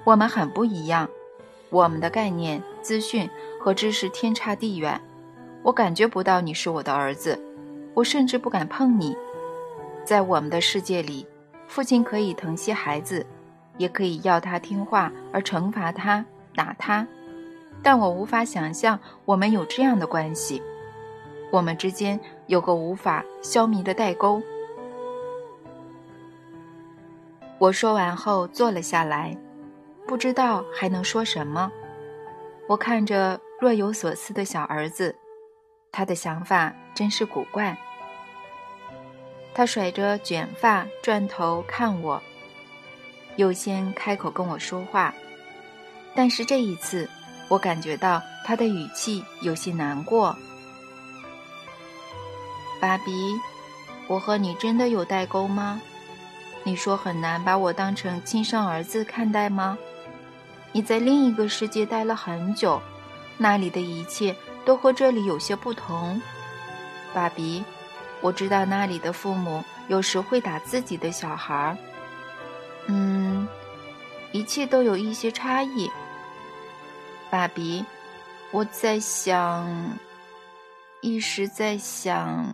[0.03, 1.09] 我们很不一样，
[1.69, 3.29] 我们的概念、资讯
[3.59, 4.99] 和知识天差地远。
[5.61, 7.37] 我感觉不到你是我的儿子，
[7.93, 9.15] 我甚至不敢碰你。
[10.05, 11.25] 在我们的世界里，
[11.67, 13.25] 父亲可以疼惜孩子。”
[13.79, 16.23] 也可以要他听话而惩罚他、
[16.55, 17.07] 打他，
[17.81, 20.61] 但我无法想象我们有这样的关系。
[21.53, 24.41] 我们之间有个无法消弭的代沟。
[27.59, 29.37] 我说完后坐了下来，
[30.07, 31.71] 不知道还能说什么。
[32.67, 35.15] 我看着若有所思的小儿子，
[35.91, 37.77] 他的想法真是古怪。
[39.53, 42.19] 他甩着卷发，转头看我。
[43.35, 45.13] 又先开口跟我说话，
[46.15, 47.07] 但是这一次，
[47.47, 50.35] 我感觉到他的语气有些难过。
[52.83, 53.39] 爸比，
[54.07, 55.79] 我和你真的有代沟吗？
[56.65, 59.77] 你说很难把我当成亲生儿子看待吗？
[60.73, 62.81] 你在另一个世界待了很久，
[63.37, 66.21] 那里的一切都和这里有些不同。
[67.13, 67.63] 爸比，
[68.19, 71.77] 我知道那里的父母有时会打自己的小孩儿。
[72.87, 73.47] 嗯，
[74.33, 75.89] 一切都有一些差异。
[77.29, 77.85] 爸比，
[78.51, 79.65] 我在想，
[80.99, 82.53] 一时在想。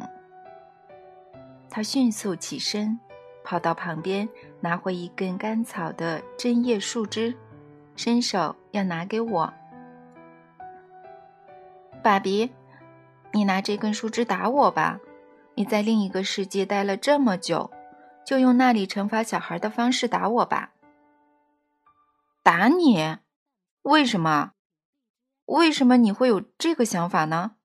[1.70, 3.00] 他迅速起身，
[3.44, 4.28] 跑到旁边，
[4.62, 7.38] 拿回一根干草的针叶树枝，
[7.96, 9.54] 伸手要拿给我。
[12.02, 12.52] 爸比，
[13.34, 15.00] 你拿这根树枝打我吧！
[15.56, 17.72] 你在另一个世界待了这么久。
[18.26, 20.74] 就用那里惩罚小孩的方式打我吧。
[22.44, 23.18] 打你？
[23.82, 24.52] 为什么？
[25.46, 27.56] 为什么你会有这个想法呢？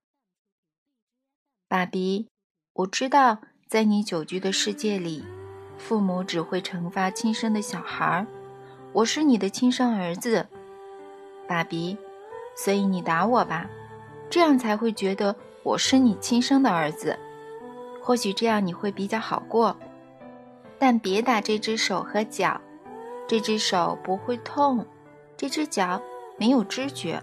[1.67, 2.31] 爸比，
[2.73, 3.41] 我知道
[3.75, 5.21] 在你久居的世界里，
[5.77, 8.25] 父母只会惩罚亲生的小孩儿。
[8.93, 10.47] 我是你的亲生儿子，
[11.45, 11.97] 爸比，
[12.55, 13.69] 所以你打我吧，
[14.29, 17.19] 这样才会觉得我是你亲生的儿子。
[18.01, 19.75] 或许这样你会比较好过。
[20.79, 22.61] 但别打这只手和脚，
[23.27, 24.85] 这只手不会痛，
[25.35, 26.01] 这只脚
[26.37, 27.21] 没有知觉，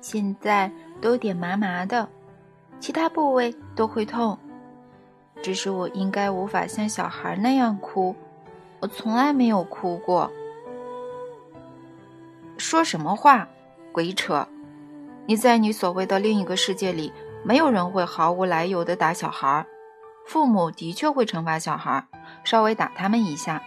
[0.00, 2.08] 现在都有点麻麻的，
[2.80, 4.38] 其他部位都会痛。
[5.42, 8.14] 只是我应该无法像小孩那样哭，
[8.80, 10.30] 我从来没有哭过。
[12.56, 13.48] 说什么话，
[13.92, 14.46] 鬼扯！
[15.26, 17.12] 你在你所谓的另一个世界里，
[17.44, 19.64] 没有人会毫无来由的打小孩，
[20.26, 22.06] 父母的确会惩罚小孩。
[22.44, 23.62] 稍微打他们一下，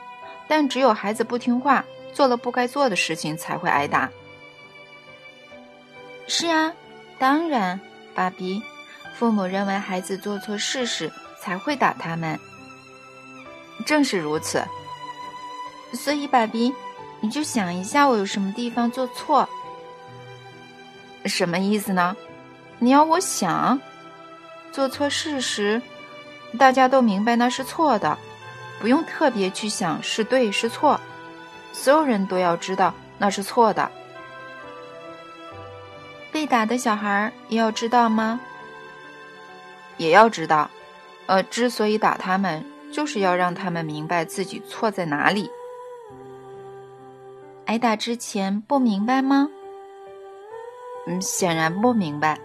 [0.48, 4.10] 但只有孩子不听话，做了不该做的事情才会挨打。
[6.28, 6.74] 是啊，
[7.20, 7.80] 当然，
[8.16, 8.64] 爸比，
[9.14, 12.40] 父母认为孩子做错事时才会打他们。
[13.86, 14.64] 正是如此。
[15.94, 16.74] 所以，爸比，
[17.20, 19.50] 你就想一下，我有什么地方做错？
[21.26, 22.16] 什么意思呢？
[22.80, 23.80] 你要我想，
[24.72, 25.82] 做错事时，
[26.58, 28.18] 大家都明白那是错的。
[28.80, 31.00] 不用特别去想是对是错，
[31.74, 33.92] 所有人都要知道那是错的。
[36.32, 38.40] 被打的小孩也要知道吗？
[39.98, 40.70] 也要知道。
[41.32, 45.50] 呃，之所以打他们，就是要让他们明白自己错在哪里。
[47.68, 49.48] 挨打之前不明白吗？
[51.08, 52.38] 嗯，显然不明白。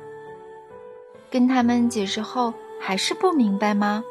[1.28, 4.04] 跟他们解释后还是不明白吗？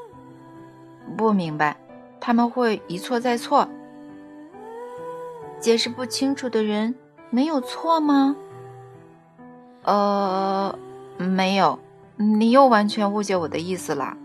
[1.16, 1.78] 不明白。
[2.20, 3.66] 他们会一错再错，
[5.58, 6.94] 解释不清楚的人
[7.30, 8.36] 没有错吗？
[9.84, 10.78] 呃，
[11.18, 11.80] 没有，
[12.18, 14.18] 你又完全误解我的意思了。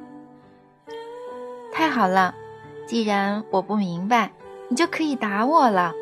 [1.81, 2.35] 太好了，
[2.87, 4.33] 既然我不明白，
[4.69, 5.95] 你就可以打我了，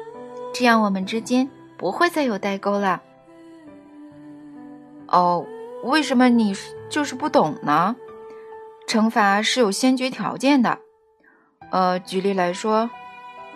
[0.52, 3.00] 这样我们之间不会再有代沟了。
[5.06, 5.46] 哦，
[5.84, 6.52] 为什么你
[6.90, 7.94] 就是不懂呢？
[8.88, 10.80] 惩罚是有先决条件的。
[11.70, 12.90] 呃，举例来说，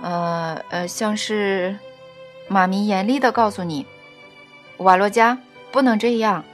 [0.01, 1.77] 呃呃，像是
[2.47, 3.85] 妈咪严厉的告诉你，
[4.77, 5.37] 瓦洛加
[5.73, 6.45] 不能这样，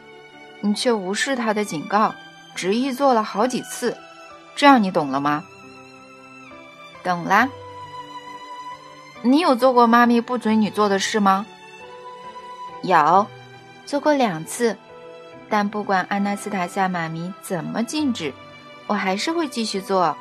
[0.63, 2.15] 你却无视他的警告，
[2.55, 3.95] 执意做了好几次，
[4.57, 5.45] 这样你懂了吗？
[7.09, 7.49] 懂啦。
[9.23, 11.47] 你有做过妈咪不准你做的事吗？
[12.83, 13.27] 有，
[13.87, 14.77] 做过两次。
[15.49, 18.35] 但不管安娜斯塔夏妈咪怎么禁止，
[18.87, 20.15] 我还是会继续做。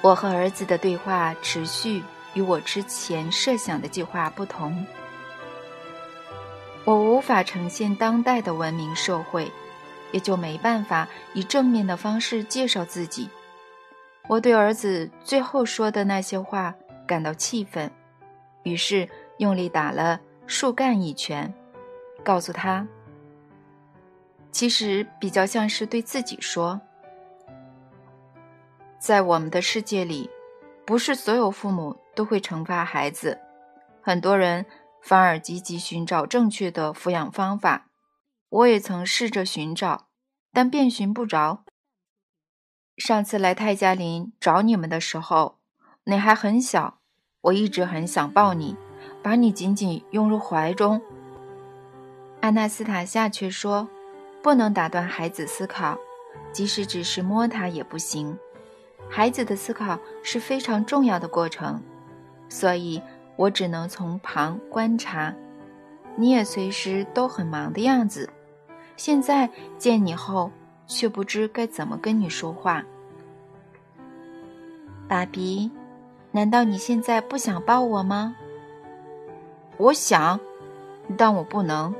[0.00, 2.02] 我和儿子的对话持续，
[2.34, 4.84] 与我之前设想的计划不同。
[6.84, 9.52] 我无法呈现当代的文明社会，
[10.10, 13.30] 也就没办法以正面的方式介绍自己。
[14.28, 16.74] 我对儿子最后说的那些话
[17.06, 17.90] 感到气愤，
[18.62, 19.08] 于是
[19.38, 21.52] 用力打了树干一拳，
[22.24, 22.86] 告诉他。
[24.50, 26.80] 其实比较像是对自己说，
[28.98, 30.30] 在我们的世界里，
[30.84, 33.40] 不是所有父母都会惩罚孩子，
[34.00, 34.64] 很多人
[35.02, 37.88] 反而积极寻找正确的抚养方法。
[38.50, 40.08] 我也曾试着寻找，
[40.52, 41.61] 但遍寻不着。
[42.96, 45.58] 上次来泰加林找你们的时候，
[46.04, 46.98] 你还很小，
[47.40, 48.76] 我一直很想抱你，
[49.22, 51.00] 把你紧紧拥入怀中。
[52.40, 53.88] 安娜斯塔夏却说。
[54.42, 55.96] 不能打断孩子思考，
[56.52, 58.36] 即使只是摸他也不行。
[59.08, 61.80] 孩子的思考是非常重要的过程，
[62.48, 63.00] 所以
[63.36, 65.32] 我只能从旁观察。
[66.16, 68.28] 你也随时都很忙的样子，
[68.96, 70.50] 现在见你后
[70.86, 72.84] 却不知该怎么跟你说话。
[75.08, 75.70] 爸比，
[76.30, 78.36] 难道你现在不想抱我吗？
[79.76, 80.38] 我想，
[81.16, 81.94] 但我不能。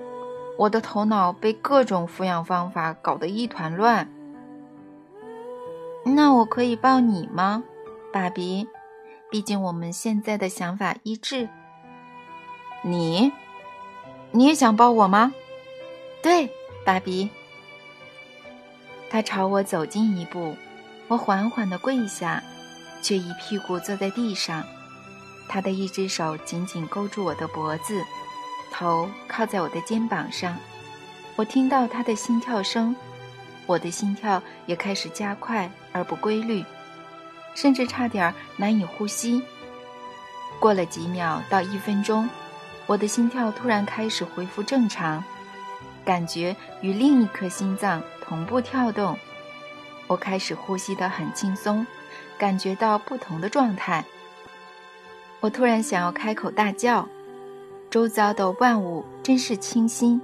[0.58, 4.08] 我的头脑被各种抚养方法搞得一团乱。
[6.04, 7.64] 那我可以抱你吗，
[8.12, 8.68] 爸比？
[9.30, 11.48] 毕竟我们现在的想法一致。
[12.82, 13.32] 你，
[14.30, 15.32] 你也想抱我吗？
[16.22, 16.50] 对，
[16.84, 17.30] 爸比。
[19.12, 20.56] 他朝我走近一步，
[21.06, 22.42] 我缓缓地跪下，
[23.02, 24.64] 却一屁股坐在地上。
[25.46, 28.02] 他的一只手紧紧勾住我的脖子。
[28.72, 30.56] 头靠在我的肩膀上，
[31.36, 32.96] 我听到他的心跳声，
[33.66, 36.64] 我的心跳也开始加快而不规律，
[37.54, 39.42] 甚至差点难以呼吸。
[40.58, 42.26] 过了几秒到一分钟，
[42.86, 45.22] 我的心跳突然开始恢复正常，
[46.02, 48.02] 感觉与另一颗心脏
[48.32, 49.14] 同步跳动。
[50.06, 51.86] 我开始呼吸得很轻松，
[52.38, 54.02] 感觉到不同的状态。
[55.40, 57.06] 我突然想要开口大叫。
[57.90, 60.18] 周遭的万物真是清新，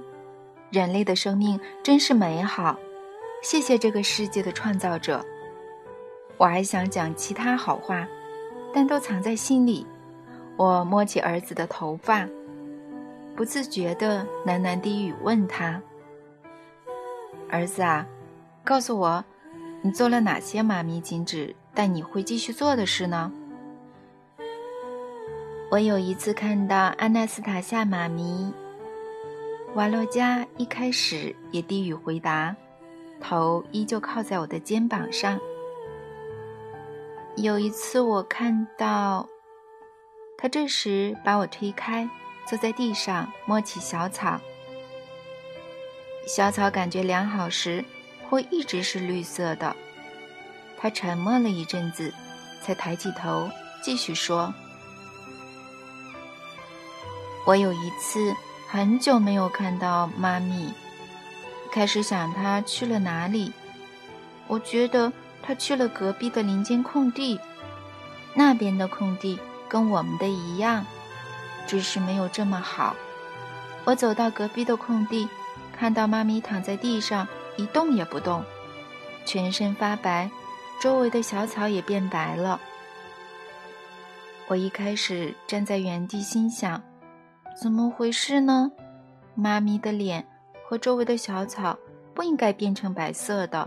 [0.71, 2.79] 人类的生命真是美好。
[3.43, 5.23] 谢谢这个世界的创造者。
[6.37, 8.07] 我还想讲其他好话，
[8.73, 9.85] 但都藏在心里。
[10.57, 12.27] 我摸起儿子的头发，
[13.35, 15.79] 不自觉地喃喃低语问他
[17.49, 18.05] ：“儿子啊，
[18.63, 19.23] 告诉我，
[19.81, 23.31] 你做了哪些妈咪禁止但你会继续做的事呢？”
[25.71, 28.51] 我有一次看到安娜斯塔夏妈咪，
[29.75, 32.55] 瓦洛加一开始也低语回答，
[33.21, 35.39] 头依旧靠在我的肩膀上。
[37.35, 39.29] 有一次我看到，
[40.37, 42.09] 他这时把我推开，
[42.47, 44.41] 坐在地上摸起小草。
[46.27, 47.83] 小草感觉良好时，
[48.29, 49.75] 会一直是绿色的。
[50.77, 52.13] 他沉默了一阵子，
[52.61, 53.49] 才抬起头
[53.81, 54.53] 继续说。
[57.45, 58.33] 我有一次
[58.67, 60.71] 很久没有看到妈咪，
[61.71, 63.51] 开始想她去了哪里。
[64.47, 65.11] 我觉得
[65.41, 67.39] 她去了隔壁的林间空地，
[68.35, 70.85] 那边的空地跟我们的一样，
[71.65, 72.95] 只是没有这么好。
[73.85, 75.27] 我走到隔壁的空地，
[75.79, 77.25] 看到妈咪躺在地上
[77.55, 78.43] 一动也不动，
[79.23, 80.29] 全身发白，
[80.81, 82.59] 周围的小草也变白了。
[84.49, 86.83] 我一开始站在原地，心想。
[87.61, 88.69] 怎么回事呢？
[89.35, 90.27] 妈咪的脸
[90.65, 91.77] 和周围的小草
[92.13, 93.65] 不应该变成白色的。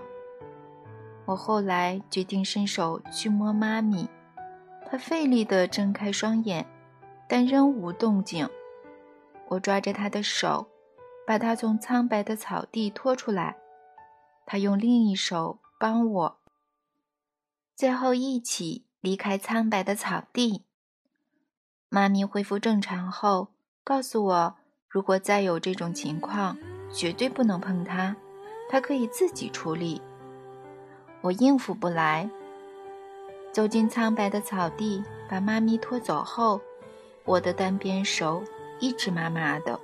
[1.25, 4.07] 我后来决定伸手去摸妈咪，
[4.85, 6.67] 她费力地睁开双眼，
[7.27, 8.47] 但仍无动静。
[9.49, 10.67] 我抓着她的手，
[11.27, 13.57] 把它从苍白的草地拖出来。
[14.45, 16.41] 他用另一手帮我，
[17.75, 20.65] 最后一起离开苍白的草地。
[21.89, 23.49] 妈咪恢复正常后。
[23.85, 24.55] 告诉我，
[24.89, 26.57] 如果再有这种情况，
[26.95, 28.15] 绝对不能碰它，
[28.71, 30.01] 它可以自己处理。
[31.21, 32.31] 我应付不来。
[33.53, 36.61] 走进苍白的草地，把妈咪拖走后，
[37.25, 38.43] 我的单边手
[38.79, 39.79] 一直麻麻的，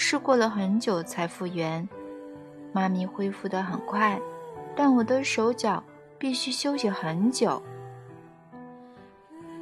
[0.00, 1.86] 试过了很久才复原。
[2.72, 4.18] 妈咪恢复得很快，
[4.76, 5.82] 但我的手脚
[6.18, 7.60] 必须休息很久。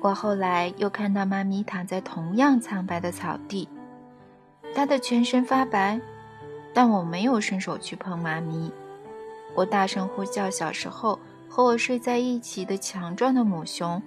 [0.02, 3.66] 我后来又看到妈咪躺在同样苍白的草地，
[4.74, 5.98] 她的全身发白，
[6.74, 8.70] 但我没有伸手去碰妈咪。
[9.54, 11.18] 我大声呼叫小时候
[11.48, 14.02] 和我睡在一起的强壮的母熊，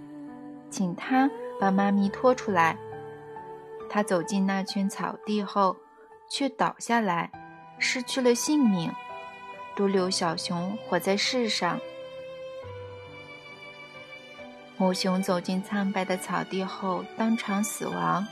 [0.70, 1.28] 请它
[1.60, 2.78] 把妈咪拖出来。
[3.90, 5.76] 他走进那圈草地后，
[6.30, 7.30] 却倒下来，
[7.80, 8.92] 失去了性命。
[9.76, 11.80] 独留小熊活在世上。
[14.78, 18.26] 母熊走进苍白的草地后，当场死亡。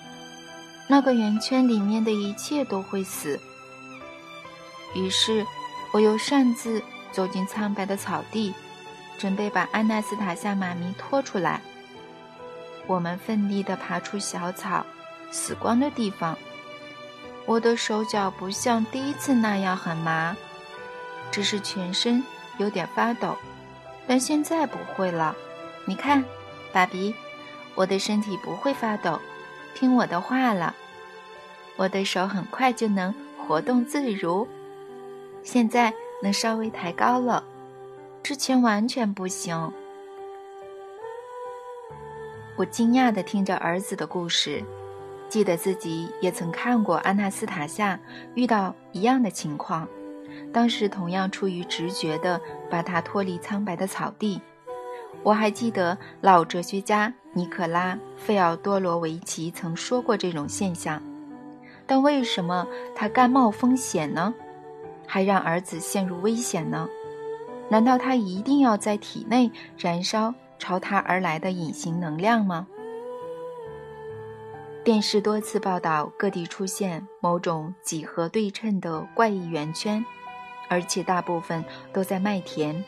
[0.87, 3.39] 那个圆圈里面的一切都会死。
[4.95, 5.45] 于是，
[5.91, 6.81] 我又擅自
[7.11, 8.53] 走进苍白的草地，
[9.17, 11.61] 准备把安娜斯塔夏妈咪拖出来。
[12.85, 14.85] 我们奋力地爬出小草
[15.31, 16.37] 死光的地方。
[17.47, 20.37] 我的手脚不像第一次那样很麻。
[21.31, 22.23] 只是全身
[22.57, 23.35] 有点发抖，
[24.05, 25.35] 但现在不会了。
[25.85, 26.23] 你看，
[26.71, 27.15] 爸比，
[27.73, 29.19] 我的身体不会发抖，
[29.73, 30.75] 听我的话了。
[31.75, 34.47] 我的手很快就能活动自如，
[35.43, 37.43] 现在能稍微抬高了，
[38.23, 39.71] 之前完全不行。
[42.57, 44.63] 我惊讶地听着儿子的故事，
[45.29, 47.99] 记得自己也曾看过安娜斯塔夏
[48.35, 49.87] 遇到一样的情况。
[50.53, 54.41] 当时同样出于直觉的把他脱离苍白的草地。
[55.23, 61.01] 我还记得老哲学家尼可拉·费奥多罗维奇曾说过这种现象，
[61.85, 62.65] 但为什么
[62.95, 64.33] 他甘冒风险呢？
[65.05, 66.87] 还让儿子陷入危险呢？
[67.69, 72.67] 难道他一定要在体内燃烧朝他而来的隐形能量吗？
[74.87, 80.05] 电视多次报道各地出现某种几何对称的怪异圆圈。
[80.69, 81.61] 而且大部分
[81.91, 82.85] 都在麦田。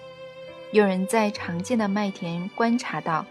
[0.72, 3.26] 有人在常见的麦田观察到，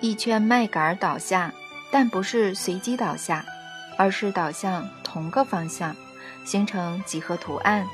[0.00, 1.52] 一圈麦秆倒下，
[1.90, 3.44] 但不是随机倒下，
[3.98, 5.96] 而是倒向同个方向，
[6.44, 7.84] 形成几何图案。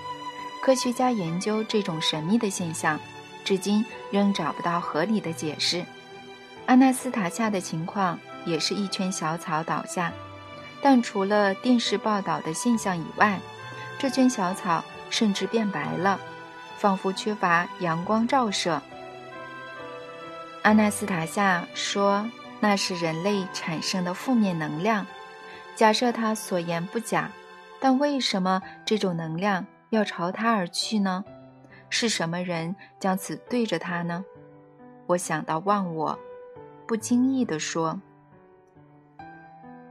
[0.63, 3.01] 科学家研究这种神秘的现象，
[3.43, 5.83] 至今仍找不到合理的解释。
[6.67, 10.11] 阿纳斯塔夏的情况也是一圈小草倒下，
[10.81, 13.39] 但除了电视报道的现象以外，
[13.99, 14.83] 这圈小草。
[15.09, 16.19] 甚至变白了，
[16.77, 18.83] 仿佛缺乏阳光照射。
[20.63, 22.29] 阿纳斯塔夏说
[22.59, 25.07] ：“那是人类产生的负面能量。”
[25.77, 27.31] 假设他所言不假，
[27.79, 31.25] 但为什么这种能量要朝他而去呢？
[31.89, 34.25] 是什么人将此对着他呢？
[35.07, 36.19] 我想到忘我，
[36.85, 38.01] 不经意地说：“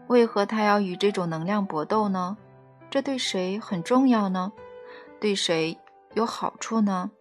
[0.07, 2.37] 为何他要与这种能量搏斗呢？
[2.89, 4.51] 这对谁很重要呢？”
[5.19, 5.77] 对谁
[6.13, 7.11] 有好处呢？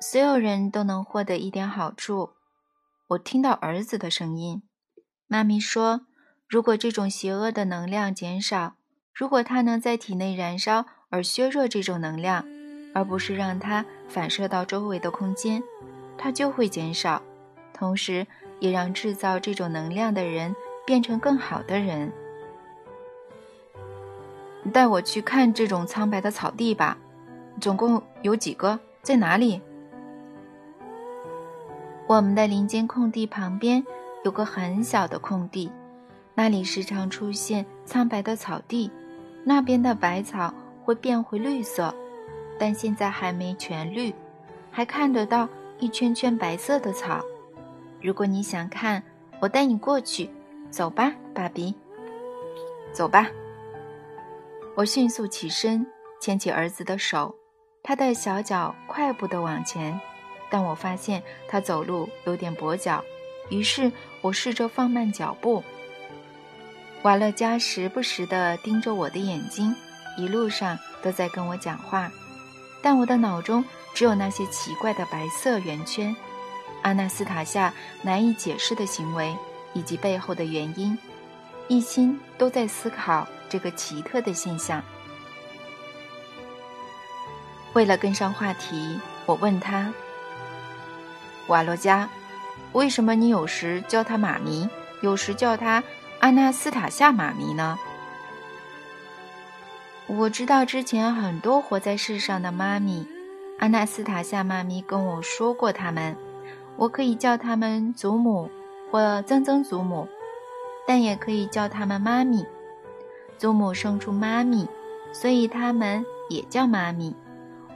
[0.00, 2.30] 所有人都能获得一点好处。
[3.08, 4.62] 我听到儿子的声音，
[5.26, 6.06] 妈咪说
[6.48, 8.74] ：“如果这种邪恶的能量减少，
[9.12, 12.44] 如果它能在体内燃烧而削弱这种能量，
[12.94, 15.62] 而不是让它反射到周围的空间，
[16.16, 17.22] 它就会减少，
[17.74, 18.26] 同时
[18.62, 20.54] 也让制造这种能量的人
[20.86, 22.12] 变成更好的人。”
[24.72, 26.96] 带我去看这种苍白的草地吧，
[27.60, 28.78] 总共有几个？
[29.02, 29.60] 在哪里？
[32.06, 33.84] 我们的林间空地旁边
[34.22, 35.72] 有个很小的空地，
[36.36, 38.88] 那里时常出现苍白的草地，
[39.42, 40.54] 那边的白草
[40.84, 41.92] 会变回绿色，
[42.56, 44.14] 但现在还没全绿，
[44.70, 45.48] 还看得到
[45.80, 47.24] 一圈圈白色的草。
[48.02, 49.02] 如果你想看，
[49.40, 50.28] 我带你过去，
[50.70, 51.72] 走吧，爸比。
[52.92, 53.28] 走吧。
[54.74, 55.86] 我迅速起身，
[56.20, 57.34] 牵起儿子的手，
[57.82, 60.00] 他的小脚快步地往前，
[60.50, 63.04] 但我发现他走路有点跛脚，
[63.50, 65.62] 于是我试着放慢脚步。
[67.02, 69.74] 瓦勒加时不时地盯着我的眼睛，
[70.18, 72.10] 一路上都在跟我讲话，
[72.82, 76.14] 但我的脑中只有那些奇怪的白色圆圈，
[76.82, 77.72] 阿纳斯塔夏
[78.02, 79.34] 难以解释的行为
[79.72, 80.96] 以及背后的原因，
[81.68, 83.26] 一心都在思考。
[83.48, 84.82] 这个奇特的现象。
[87.74, 89.92] 为了跟上话题，我问他
[91.48, 92.08] ：“瓦洛加，
[92.72, 94.66] 为什么你有时叫他妈咪，
[95.02, 95.84] 有时叫他
[96.20, 97.78] 阿纳斯塔夏妈咪呢？”
[100.08, 103.06] 我知道之前很多活在世上的妈咪，
[103.58, 106.16] 阿纳斯塔夏妈咪跟我说过他们，
[106.76, 108.48] 我可以叫他们祖母
[108.90, 110.08] 或曾曾祖母，
[110.86, 112.44] 但也可以叫他们妈咪。
[113.38, 114.68] 祖母生出妈咪，
[115.12, 117.14] 所以他们也叫妈咪。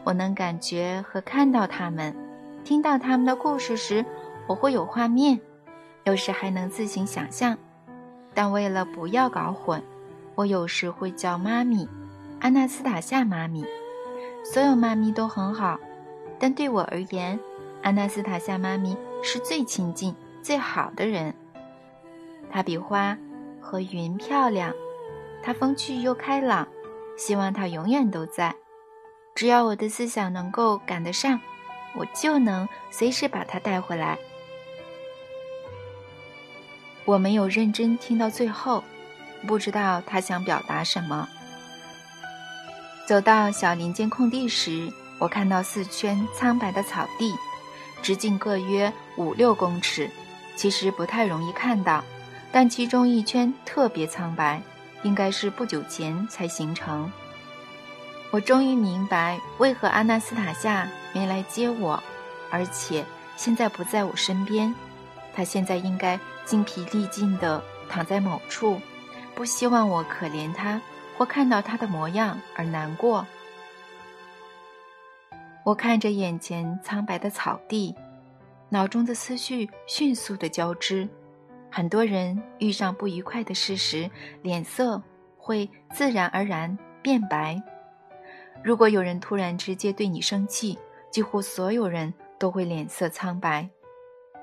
[0.05, 2.15] 我能感觉和看到他们，
[2.65, 4.05] 听到他们的故事时，
[4.47, 5.41] 我会有画面，
[6.05, 7.57] 有时还能自行想象。
[8.33, 9.83] 但为了不要搞混，
[10.35, 11.89] 我有时会叫妈咪，
[12.39, 13.65] 安娜斯塔夏妈咪。
[14.45, 15.81] 所有妈咪都很好，
[16.39, 17.37] 但对我而言，
[17.87, 20.13] 安娜斯塔夏妈咪是最亲近、
[20.43, 21.33] 最好的人。
[22.51, 23.17] 她比花
[23.61, 24.75] 和云漂亮，
[25.41, 26.67] 她风趣又开朗。
[27.17, 28.53] 希望她永远都在。
[29.37, 31.41] 只要我的思想能够赶得上，
[31.95, 34.19] 我就能随时把她带回来。
[37.05, 38.83] 我没有认真听到最后，
[39.47, 41.29] 不知道他想表达什么。
[43.07, 47.33] 走到小林间空地时，我看到四圈苍白的草地，
[48.03, 50.11] 直径各约五六公尺。
[50.55, 52.03] 其实不太容易看到，
[52.51, 54.63] 但其中一圈特别苍白，
[55.03, 57.13] 应该是不久前才形成。
[58.31, 62.03] 我终于明白为何阿纳斯塔夏没来接我，
[62.51, 63.05] 而且
[63.37, 64.75] 现在不在我身边。
[65.35, 68.81] 他现在应该精疲力尽地躺在某处，
[69.35, 70.81] 不希望我可怜他
[71.19, 73.27] 或看到他的模样而难过。
[75.67, 77.93] 我看着眼前苍白的草地，
[78.69, 81.09] 脑中的思绪迅速地交织。
[81.73, 84.09] 很多人遇上不愉快的事时，
[84.43, 85.03] 脸色
[85.37, 87.61] 会自然而然变白。
[88.63, 90.79] 如果有人突然直接对你生气，
[91.11, 93.69] 几乎所有人都会脸色苍白。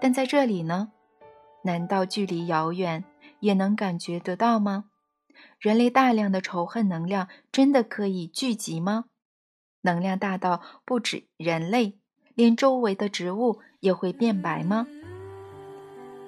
[0.01, 0.91] 但在这里呢？
[1.63, 3.05] 难道距离遥远
[3.39, 4.89] 也能感觉得到吗？
[5.57, 9.05] 人类大量的仇恨能量真的可以聚集吗？
[9.84, 11.98] 能量大到不止人类，
[12.36, 14.88] 连周围的植物也会变白吗？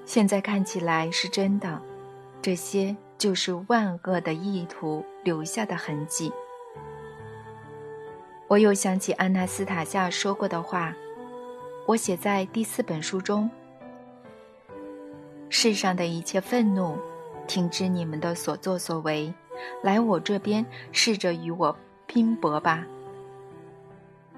[0.04, 1.82] 现在看起来是真的，
[2.40, 6.32] 这些就是万恶的意图留下的痕迹。
[8.46, 10.94] 我又想起安娜斯塔夏说过的话，
[11.86, 13.50] 我写在第四本书中。
[15.48, 16.96] 世上的一切愤怒，
[17.48, 19.32] 停止你们的所作所为，
[19.82, 21.76] 来我这边，试着与我
[22.06, 22.86] 拼搏吧。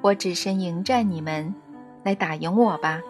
[0.00, 1.54] 我只身迎战你们，
[2.04, 3.00] 来打赢我吧，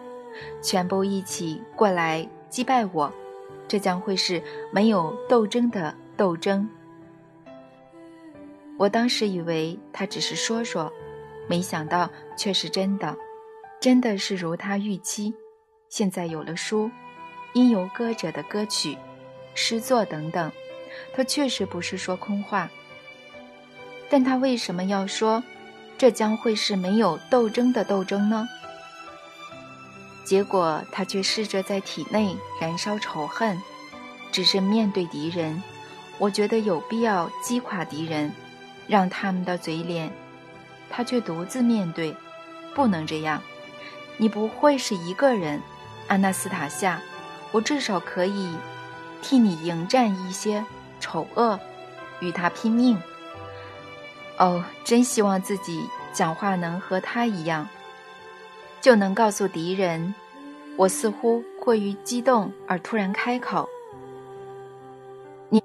[0.61, 3.11] 全部一起过来击败我，
[3.67, 6.67] 这将会是没有斗争的斗争。
[8.77, 10.91] 我当时以为他只是说说，
[11.47, 13.15] 没想到却是真的，
[13.79, 15.33] 真的是如他预期。
[15.89, 16.89] 现在有了书。
[17.53, 18.95] 因由歌者的歌曲、
[19.55, 20.51] 诗作等等，
[21.15, 22.69] 他确实不是说空话。
[24.07, 25.43] 但他为什么要说，
[25.99, 28.47] 这将会是没有斗争的斗争呢？
[30.23, 33.59] 结果他却试着在体内燃烧仇恨。
[34.31, 35.61] 只是面对敌人，
[36.19, 38.31] 我觉得有必要击垮敌人，
[38.87, 40.09] 让他们的嘴脸。
[40.89, 42.15] 他却独自面对，
[42.73, 43.41] 不能这样。
[44.17, 45.61] 你不会是一个人，
[46.07, 47.01] 安娜斯塔夏。
[47.51, 48.55] 我至少可以
[49.21, 50.63] 替你迎战一些
[50.99, 51.59] 丑恶，
[52.19, 53.01] 与他拼命。
[54.39, 55.83] 哦，真希望自己
[56.13, 57.67] 讲话能和他一样，
[58.81, 60.15] 就能告诉敌人。
[60.77, 63.67] 我似乎过于激动而突然开口
[65.49, 65.61] ：“你、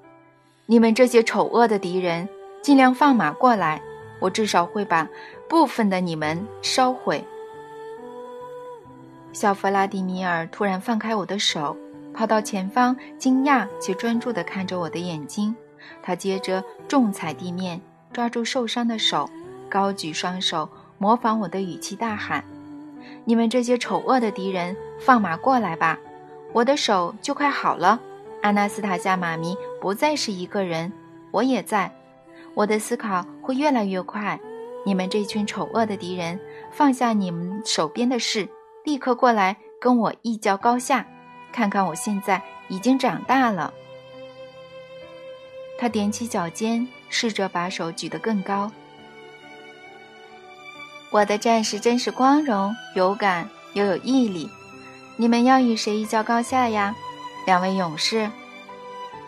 [0.66, 2.29] 你们这些丑恶的敌人，
[2.62, 3.81] 尽量放马过来，
[4.18, 5.09] 我至少会把
[5.49, 7.25] 部分的你们烧毁。”
[9.33, 11.77] 小弗拉迪米尔突然放开我的手，
[12.12, 15.55] 跑到前方，惊讶且专注地看着我的眼睛。
[16.03, 17.81] 他接着重踩地面，
[18.15, 19.29] 抓住受伤的手，
[19.69, 22.45] 高举双手，模仿我的语气大喊
[23.27, 25.99] ：“你们这些丑恶的敌人，放马过来吧！
[26.53, 28.01] 我的手就快好了。
[28.43, 30.93] 阿纳斯塔夏妈咪不再是一个人，
[31.33, 31.93] 我也在。
[32.55, 34.39] 我的思考会越来越快。
[34.87, 36.39] 你们这群丑恶的敌人，
[36.71, 38.49] 放下你们手边的事。”
[38.85, 41.07] 立刻过来跟我一较高下，
[41.51, 43.73] 看看我现在已经长大了。
[45.79, 48.71] 他踮起脚尖，试着把手举得更高。
[51.11, 54.51] 我的战士真是光荣、有感又有毅力。
[55.17, 56.95] 你们要与谁一较高下呀？
[57.47, 58.29] 两位勇士。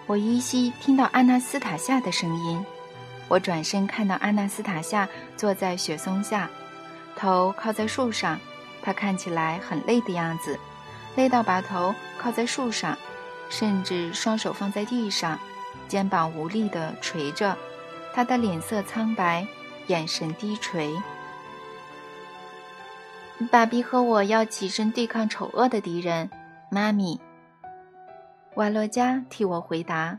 [0.07, 2.65] 我依稀听到阿纳斯塔夏的声音。
[3.29, 6.49] 我转身看到阿纳斯塔夏坐在雪松下，
[7.17, 8.39] 头靠在树上。
[8.83, 10.59] 他看起来很累的样子，
[11.17, 12.97] 累到把头靠在树上，
[13.49, 15.39] 甚至双手放在地上，
[15.89, 17.57] 肩膀无力地垂着。
[18.13, 19.47] 他的脸色苍白，
[19.89, 20.91] 眼神低垂。
[23.51, 26.31] 爸比和我要起身对抗丑恶的敌人，
[26.71, 27.21] 妈咪。
[28.55, 30.19] 瓦洛加替我回答。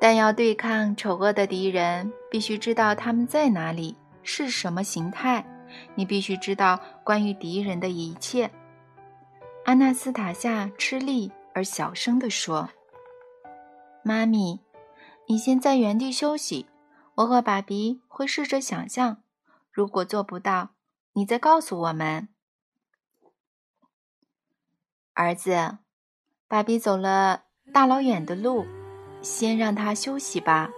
[0.00, 5.46] 但要对抗丑恶的敌人，必须知道他们在哪里，是什么形态，
[5.94, 8.50] 你必须知道关于敌人的一切。”
[9.64, 12.68] 安娜斯塔夏吃力而小声地说
[14.06, 14.60] ：“妈咪，
[15.26, 16.66] 你先在原地休息，
[17.16, 19.16] 我和爸比会试着想象。
[19.72, 20.68] 如果做不到，
[21.14, 22.28] 你再告诉我们。”
[25.12, 25.78] 儿子，
[26.46, 28.64] 爸比走了大老远的路，
[29.22, 30.70] 先让他休息吧。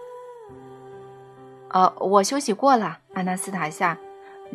[1.68, 3.98] 呃，我休息过了，安娜斯塔夏，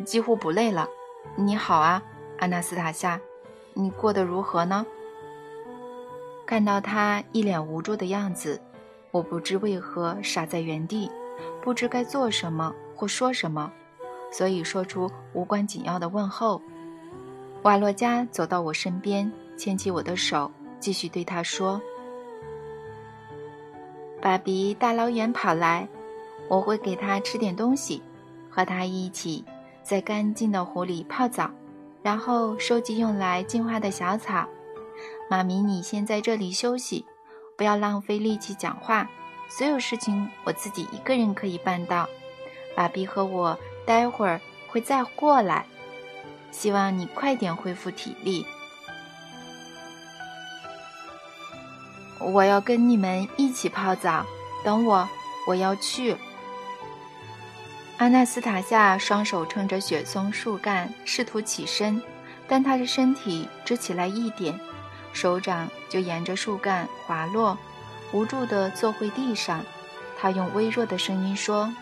[0.04, 0.88] 几乎不累了。
[1.36, 2.02] 你好啊，
[2.40, 3.20] 安娜斯塔夏，
[3.74, 4.84] 你过得如何呢？
[6.46, 8.60] 看到他一脸无助的样子，
[9.14, 11.08] 我不知为何傻在原地，
[11.62, 13.72] 不知该做什么或说什么，
[14.32, 16.60] 所以说出无关紧要的问候。
[17.62, 19.30] 瓦洛加走到我身边。
[19.56, 20.50] 牵起我的手，
[20.80, 21.80] 继续对他说
[24.20, 25.88] ：“爸比大老远跑来，
[26.48, 28.02] 我会给他吃点东西，
[28.50, 29.44] 和他一起
[29.84, 31.48] 在干净的湖里泡澡，
[32.02, 34.44] 然后收集用来净化的小草。
[35.30, 37.06] 妈咪，你先在这里休息，
[37.56, 39.08] 不要浪费力气讲话。
[39.48, 42.08] 所有事情我自己一个人可以办到。
[42.74, 45.66] 爸比和我待会儿会再过来，
[46.50, 48.46] 希望你快点恢复体力。”
[52.18, 54.24] 我要跟你们一起泡澡，
[54.64, 55.06] 等我，
[55.46, 56.16] 我要去。
[57.98, 62.02] 阿纳斯塔夏双手撑着雪松树干，试图起身，
[62.48, 64.58] 但他的身体只起来一点，
[65.14, 67.56] 手掌就沿着树干滑落，
[68.12, 69.64] 无助地坐回地上。
[70.18, 71.72] 他用微弱的声音说：“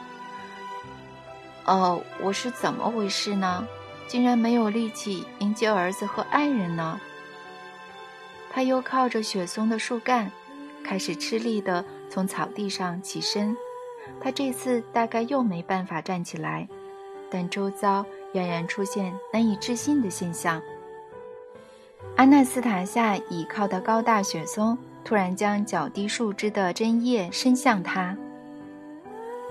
[1.66, 3.66] 哦，我是怎么回事呢？
[4.06, 7.00] 竟然没有力气迎接儿子和爱人呢？”
[8.52, 10.30] 他又靠着雪松的树干，
[10.84, 13.56] 开始吃力地从草地上起身。
[14.20, 16.68] 他这次大概又没办法站起来，
[17.30, 18.04] 但周遭
[18.34, 20.60] 仍然出现难以置信的现象。
[22.16, 28.16] 阿纳斯塔夏倚靠的高大雪松突然将较低树枝的针叶伸向他，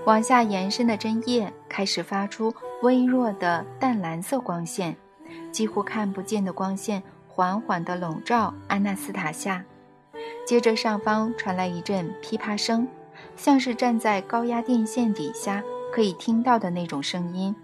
[0.06, 4.96] 往下延伸的针叶开始发出微弱的淡蓝色光线，
[5.50, 7.02] 几乎看不见的光线。
[7.34, 9.64] 缓缓地笼罩安纳斯塔夏，
[10.46, 12.86] 接着上方传来一阵噼啪声，
[13.36, 17.56] 像是站在高压电线底下可以听到的那种声音。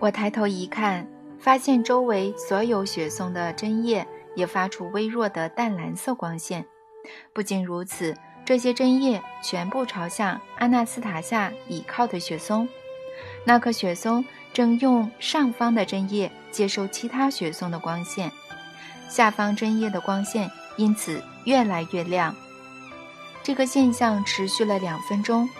[0.00, 1.06] 我抬头一看，
[1.44, 6.64] 发现周围所有雪松的针叶也发出微弱的淡蓝色光线。
[7.34, 8.16] 不仅如此，
[8.46, 12.66] 这些针叶全部朝向阿纳斯塔夏倚靠的雪松，
[13.44, 14.24] 那棵雪松。
[14.54, 18.30] 正用上方的针叶接收其他雪松的光线，
[19.08, 22.32] 下方针叶的光线因此越来越亮。
[23.42, 25.50] 这个现象持续了两分钟，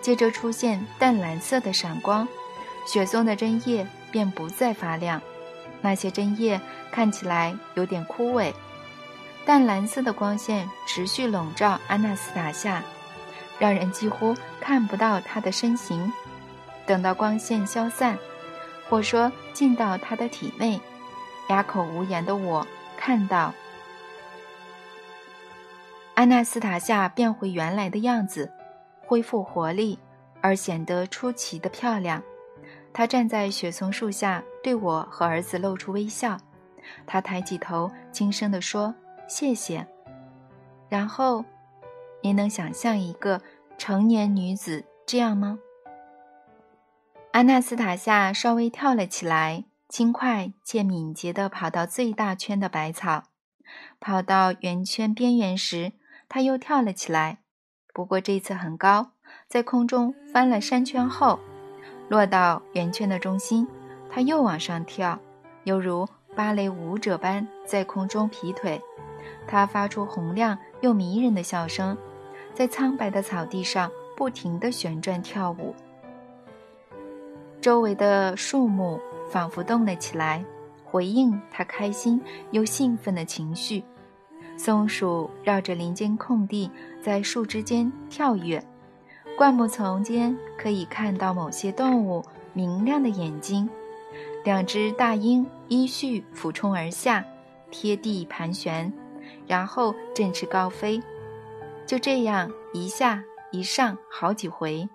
[0.00, 2.26] 接着出现淡蓝色的闪光，
[2.86, 3.84] 雪松的针叶
[4.16, 5.20] 便不再发亮。
[5.82, 6.58] 那些针叶
[6.90, 8.50] 看起来有点枯萎。
[9.44, 12.82] 淡蓝色的光线持续笼罩安娜斯塔夏，
[13.58, 16.10] 让人几乎看不到她的身形。
[16.86, 18.18] 等到光线消散。
[18.88, 20.80] 或说进到他的体内，
[21.48, 22.64] 哑口无言的我
[22.96, 23.52] 看到
[26.14, 28.48] 安娜斯塔夏变回原来的样子，
[29.00, 29.98] 恢复活力，
[30.40, 32.22] 而显得出奇的漂亮。
[32.96, 36.38] 她站在雪松树下，对我和儿子露出微笑。
[37.06, 38.94] 她抬起头，轻声地说
[39.28, 39.86] ：“谢谢。”
[40.88, 41.44] 然后，
[42.22, 43.42] 你能想象一个
[43.76, 45.58] 成年女子这样吗？
[47.32, 53.24] 安娜斯塔夏稍微跳了起来，轻快且敏捷地跑到最大圈的百草。
[54.00, 55.92] 跑到圆圈边缘时，
[56.30, 57.40] 她又跳了起来，
[57.92, 59.10] 不过这次很高，
[59.46, 61.38] 在空中翻了三圈后，
[62.08, 63.66] 落到圆圈的中心。
[64.08, 65.18] 她又往上跳，
[65.64, 68.80] 犹如芭蕾舞者般在空中劈腿。
[69.46, 71.96] 她发出洪亮又迷人的笑声，
[72.54, 75.74] 在苍白的草地上不停地旋转跳舞。
[77.60, 79.00] 周围的树木
[79.30, 80.44] 仿佛动了起来，
[80.84, 83.82] 回应他开心又兴奋的情绪。
[84.56, 86.70] 松鼠绕着林间空地
[87.02, 88.62] 在树枝间跳跃，
[89.36, 92.24] 灌木丛间可以看到某些动物
[92.54, 93.68] 明亮的眼睛。
[94.44, 97.22] 两只大鹰依序俯冲而下，
[97.70, 98.90] 贴地盘旋，
[99.46, 101.02] 然后振翅高飞。
[101.84, 103.22] 就这样一下
[103.52, 104.88] 一上好几回。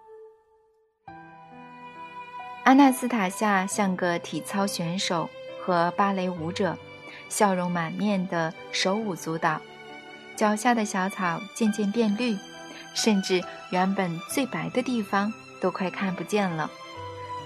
[2.64, 5.30] 阿纳斯塔夏像个体操选手
[5.62, 6.76] 和芭蕾舞者，
[7.30, 9.62] 笑容满面的手舞足蹈，
[10.36, 12.36] 脚下的小草渐渐变绿，
[12.94, 16.70] 甚至原本最白的地方都快看不见了。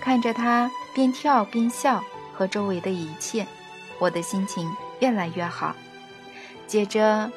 [0.02, 3.48] 看着他边跳边笑和周围的一切，
[4.00, 5.76] 我的心情越来越好。
[6.68, 7.32] 接着，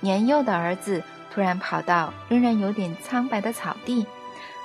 [0.00, 4.06] 年幼的儿子突然跑到仍然有点苍白的草地，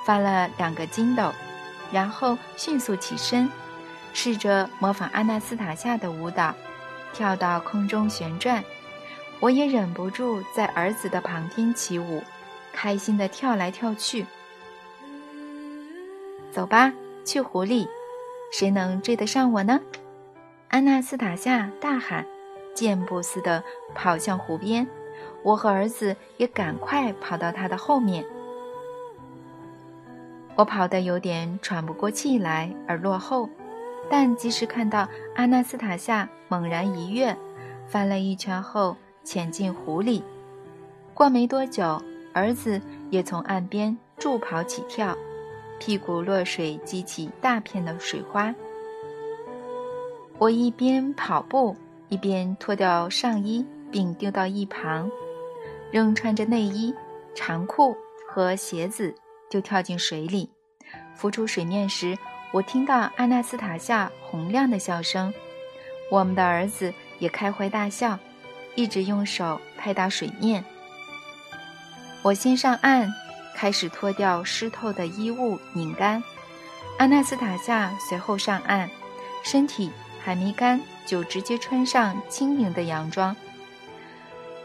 [0.05, 1.31] 翻了两个筋斗，
[1.91, 3.49] 然后迅速起身，
[4.13, 6.53] 试着模仿阿纳斯塔夏的舞蹈，
[7.13, 8.63] 跳到空中旋转。
[9.39, 12.21] 我也忍不住在儿子的旁边起舞，
[12.81, 14.25] 开心地跳来跳去。
[16.49, 16.93] 走吧，
[17.25, 17.85] 去湖里，
[18.53, 19.81] 谁能追得上我呢？
[20.69, 22.25] 安娜斯塔夏大喊，
[22.73, 23.61] 箭步似的
[23.93, 24.87] 跑向湖边。
[25.43, 28.23] 我和儿子也赶快跑到他的后面。
[30.55, 33.49] 我跑得有点喘不过气来，而落后，
[34.09, 35.05] 但及时看到
[35.35, 37.35] 安娜斯塔夏猛然一跃，
[37.89, 38.95] 翻了一圈后。
[39.21, 40.23] 潜进湖里，
[41.13, 42.01] 过没多久，
[42.39, 45.13] 儿子也从岸边助跑起跳，
[45.77, 48.55] 屁股落水激起大片的水花。
[50.37, 51.75] 我一边跑步，
[52.07, 55.11] 一边脱掉上衣并丢到一旁，
[55.91, 56.95] 仍穿着内衣、
[57.35, 57.93] 长裤
[58.25, 59.13] 和鞋子
[59.49, 60.49] 就跳进水里。
[61.13, 62.17] 浮出水面时，
[62.53, 65.33] 我听到阿纳斯塔夏洪亮的笑声，
[66.09, 68.17] 我们的儿子也开怀大笑。
[68.75, 70.63] 一直用手拍打水面。
[72.21, 73.13] 我先上岸，
[73.55, 76.21] 开始脱掉湿透的衣物，拧干。
[76.97, 78.89] 阿纳斯塔夏随后上岸，
[79.43, 79.89] 身体
[80.23, 83.35] 还没干，就直接穿上轻盈的洋装，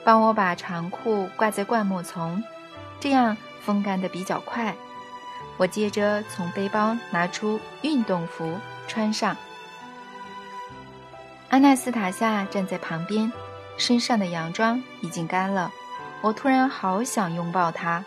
[0.05, 2.43] 帮我把长裤挂在灌木丛，
[2.99, 4.75] 这样风干的比较快。
[5.57, 9.37] 我接着从背包拿出运动服穿上。
[11.51, 13.33] 阿纳斯塔夏站在旁边。
[13.77, 15.69] 身上的洋装已经干了，
[16.25, 18.03] 我突然好想拥抱他，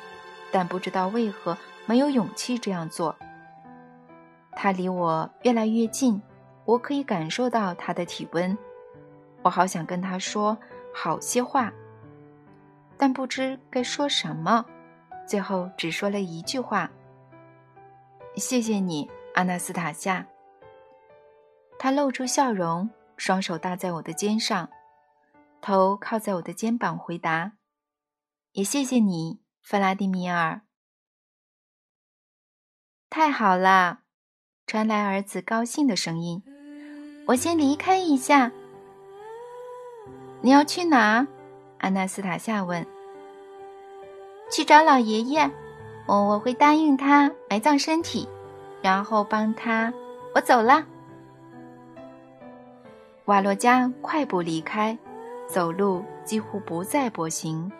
[0.52, 1.56] 但不知道为何
[1.86, 3.16] 没有勇气这样做。
[4.54, 6.20] 他离我越来越近，
[6.66, 8.58] 我可以感受到他的体温，
[9.44, 10.58] 我好想跟他说
[10.92, 11.72] 好些话，
[12.98, 14.66] 但不知该说什么，
[15.28, 16.90] 最后只说了一句话
[18.36, 20.26] ：“谢谢你，阿纳斯塔夏。”
[21.78, 24.68] 他露出笑容，双手搭在我的肩上。
[25.62, 27.52] 头靠在我的肩膀，回答
[28.58, 30.62] ：“也谢谢你，弗拉迪米尔。”
[33.08, 34.00] 太好了，
[34.66, 36.42] 传来儿子高兴的声音。
[37.28, 38.52] 我先离开一下。
[40.42, 41.28] 你要去哪？
[41.78, 42.84] 安娜斯塔夏问。
[44.52, 45.48] 去找老爷爷。
[46.08, 48.28] 我我会答应他埋葬身体，
[48.82, 49.94] 然后帮他。
[50.34, 50.84] 我走了。
[53.26, 54.98] 瓦洛加快步离开。
[55.48, 57.72] 走路几乎不再跛行。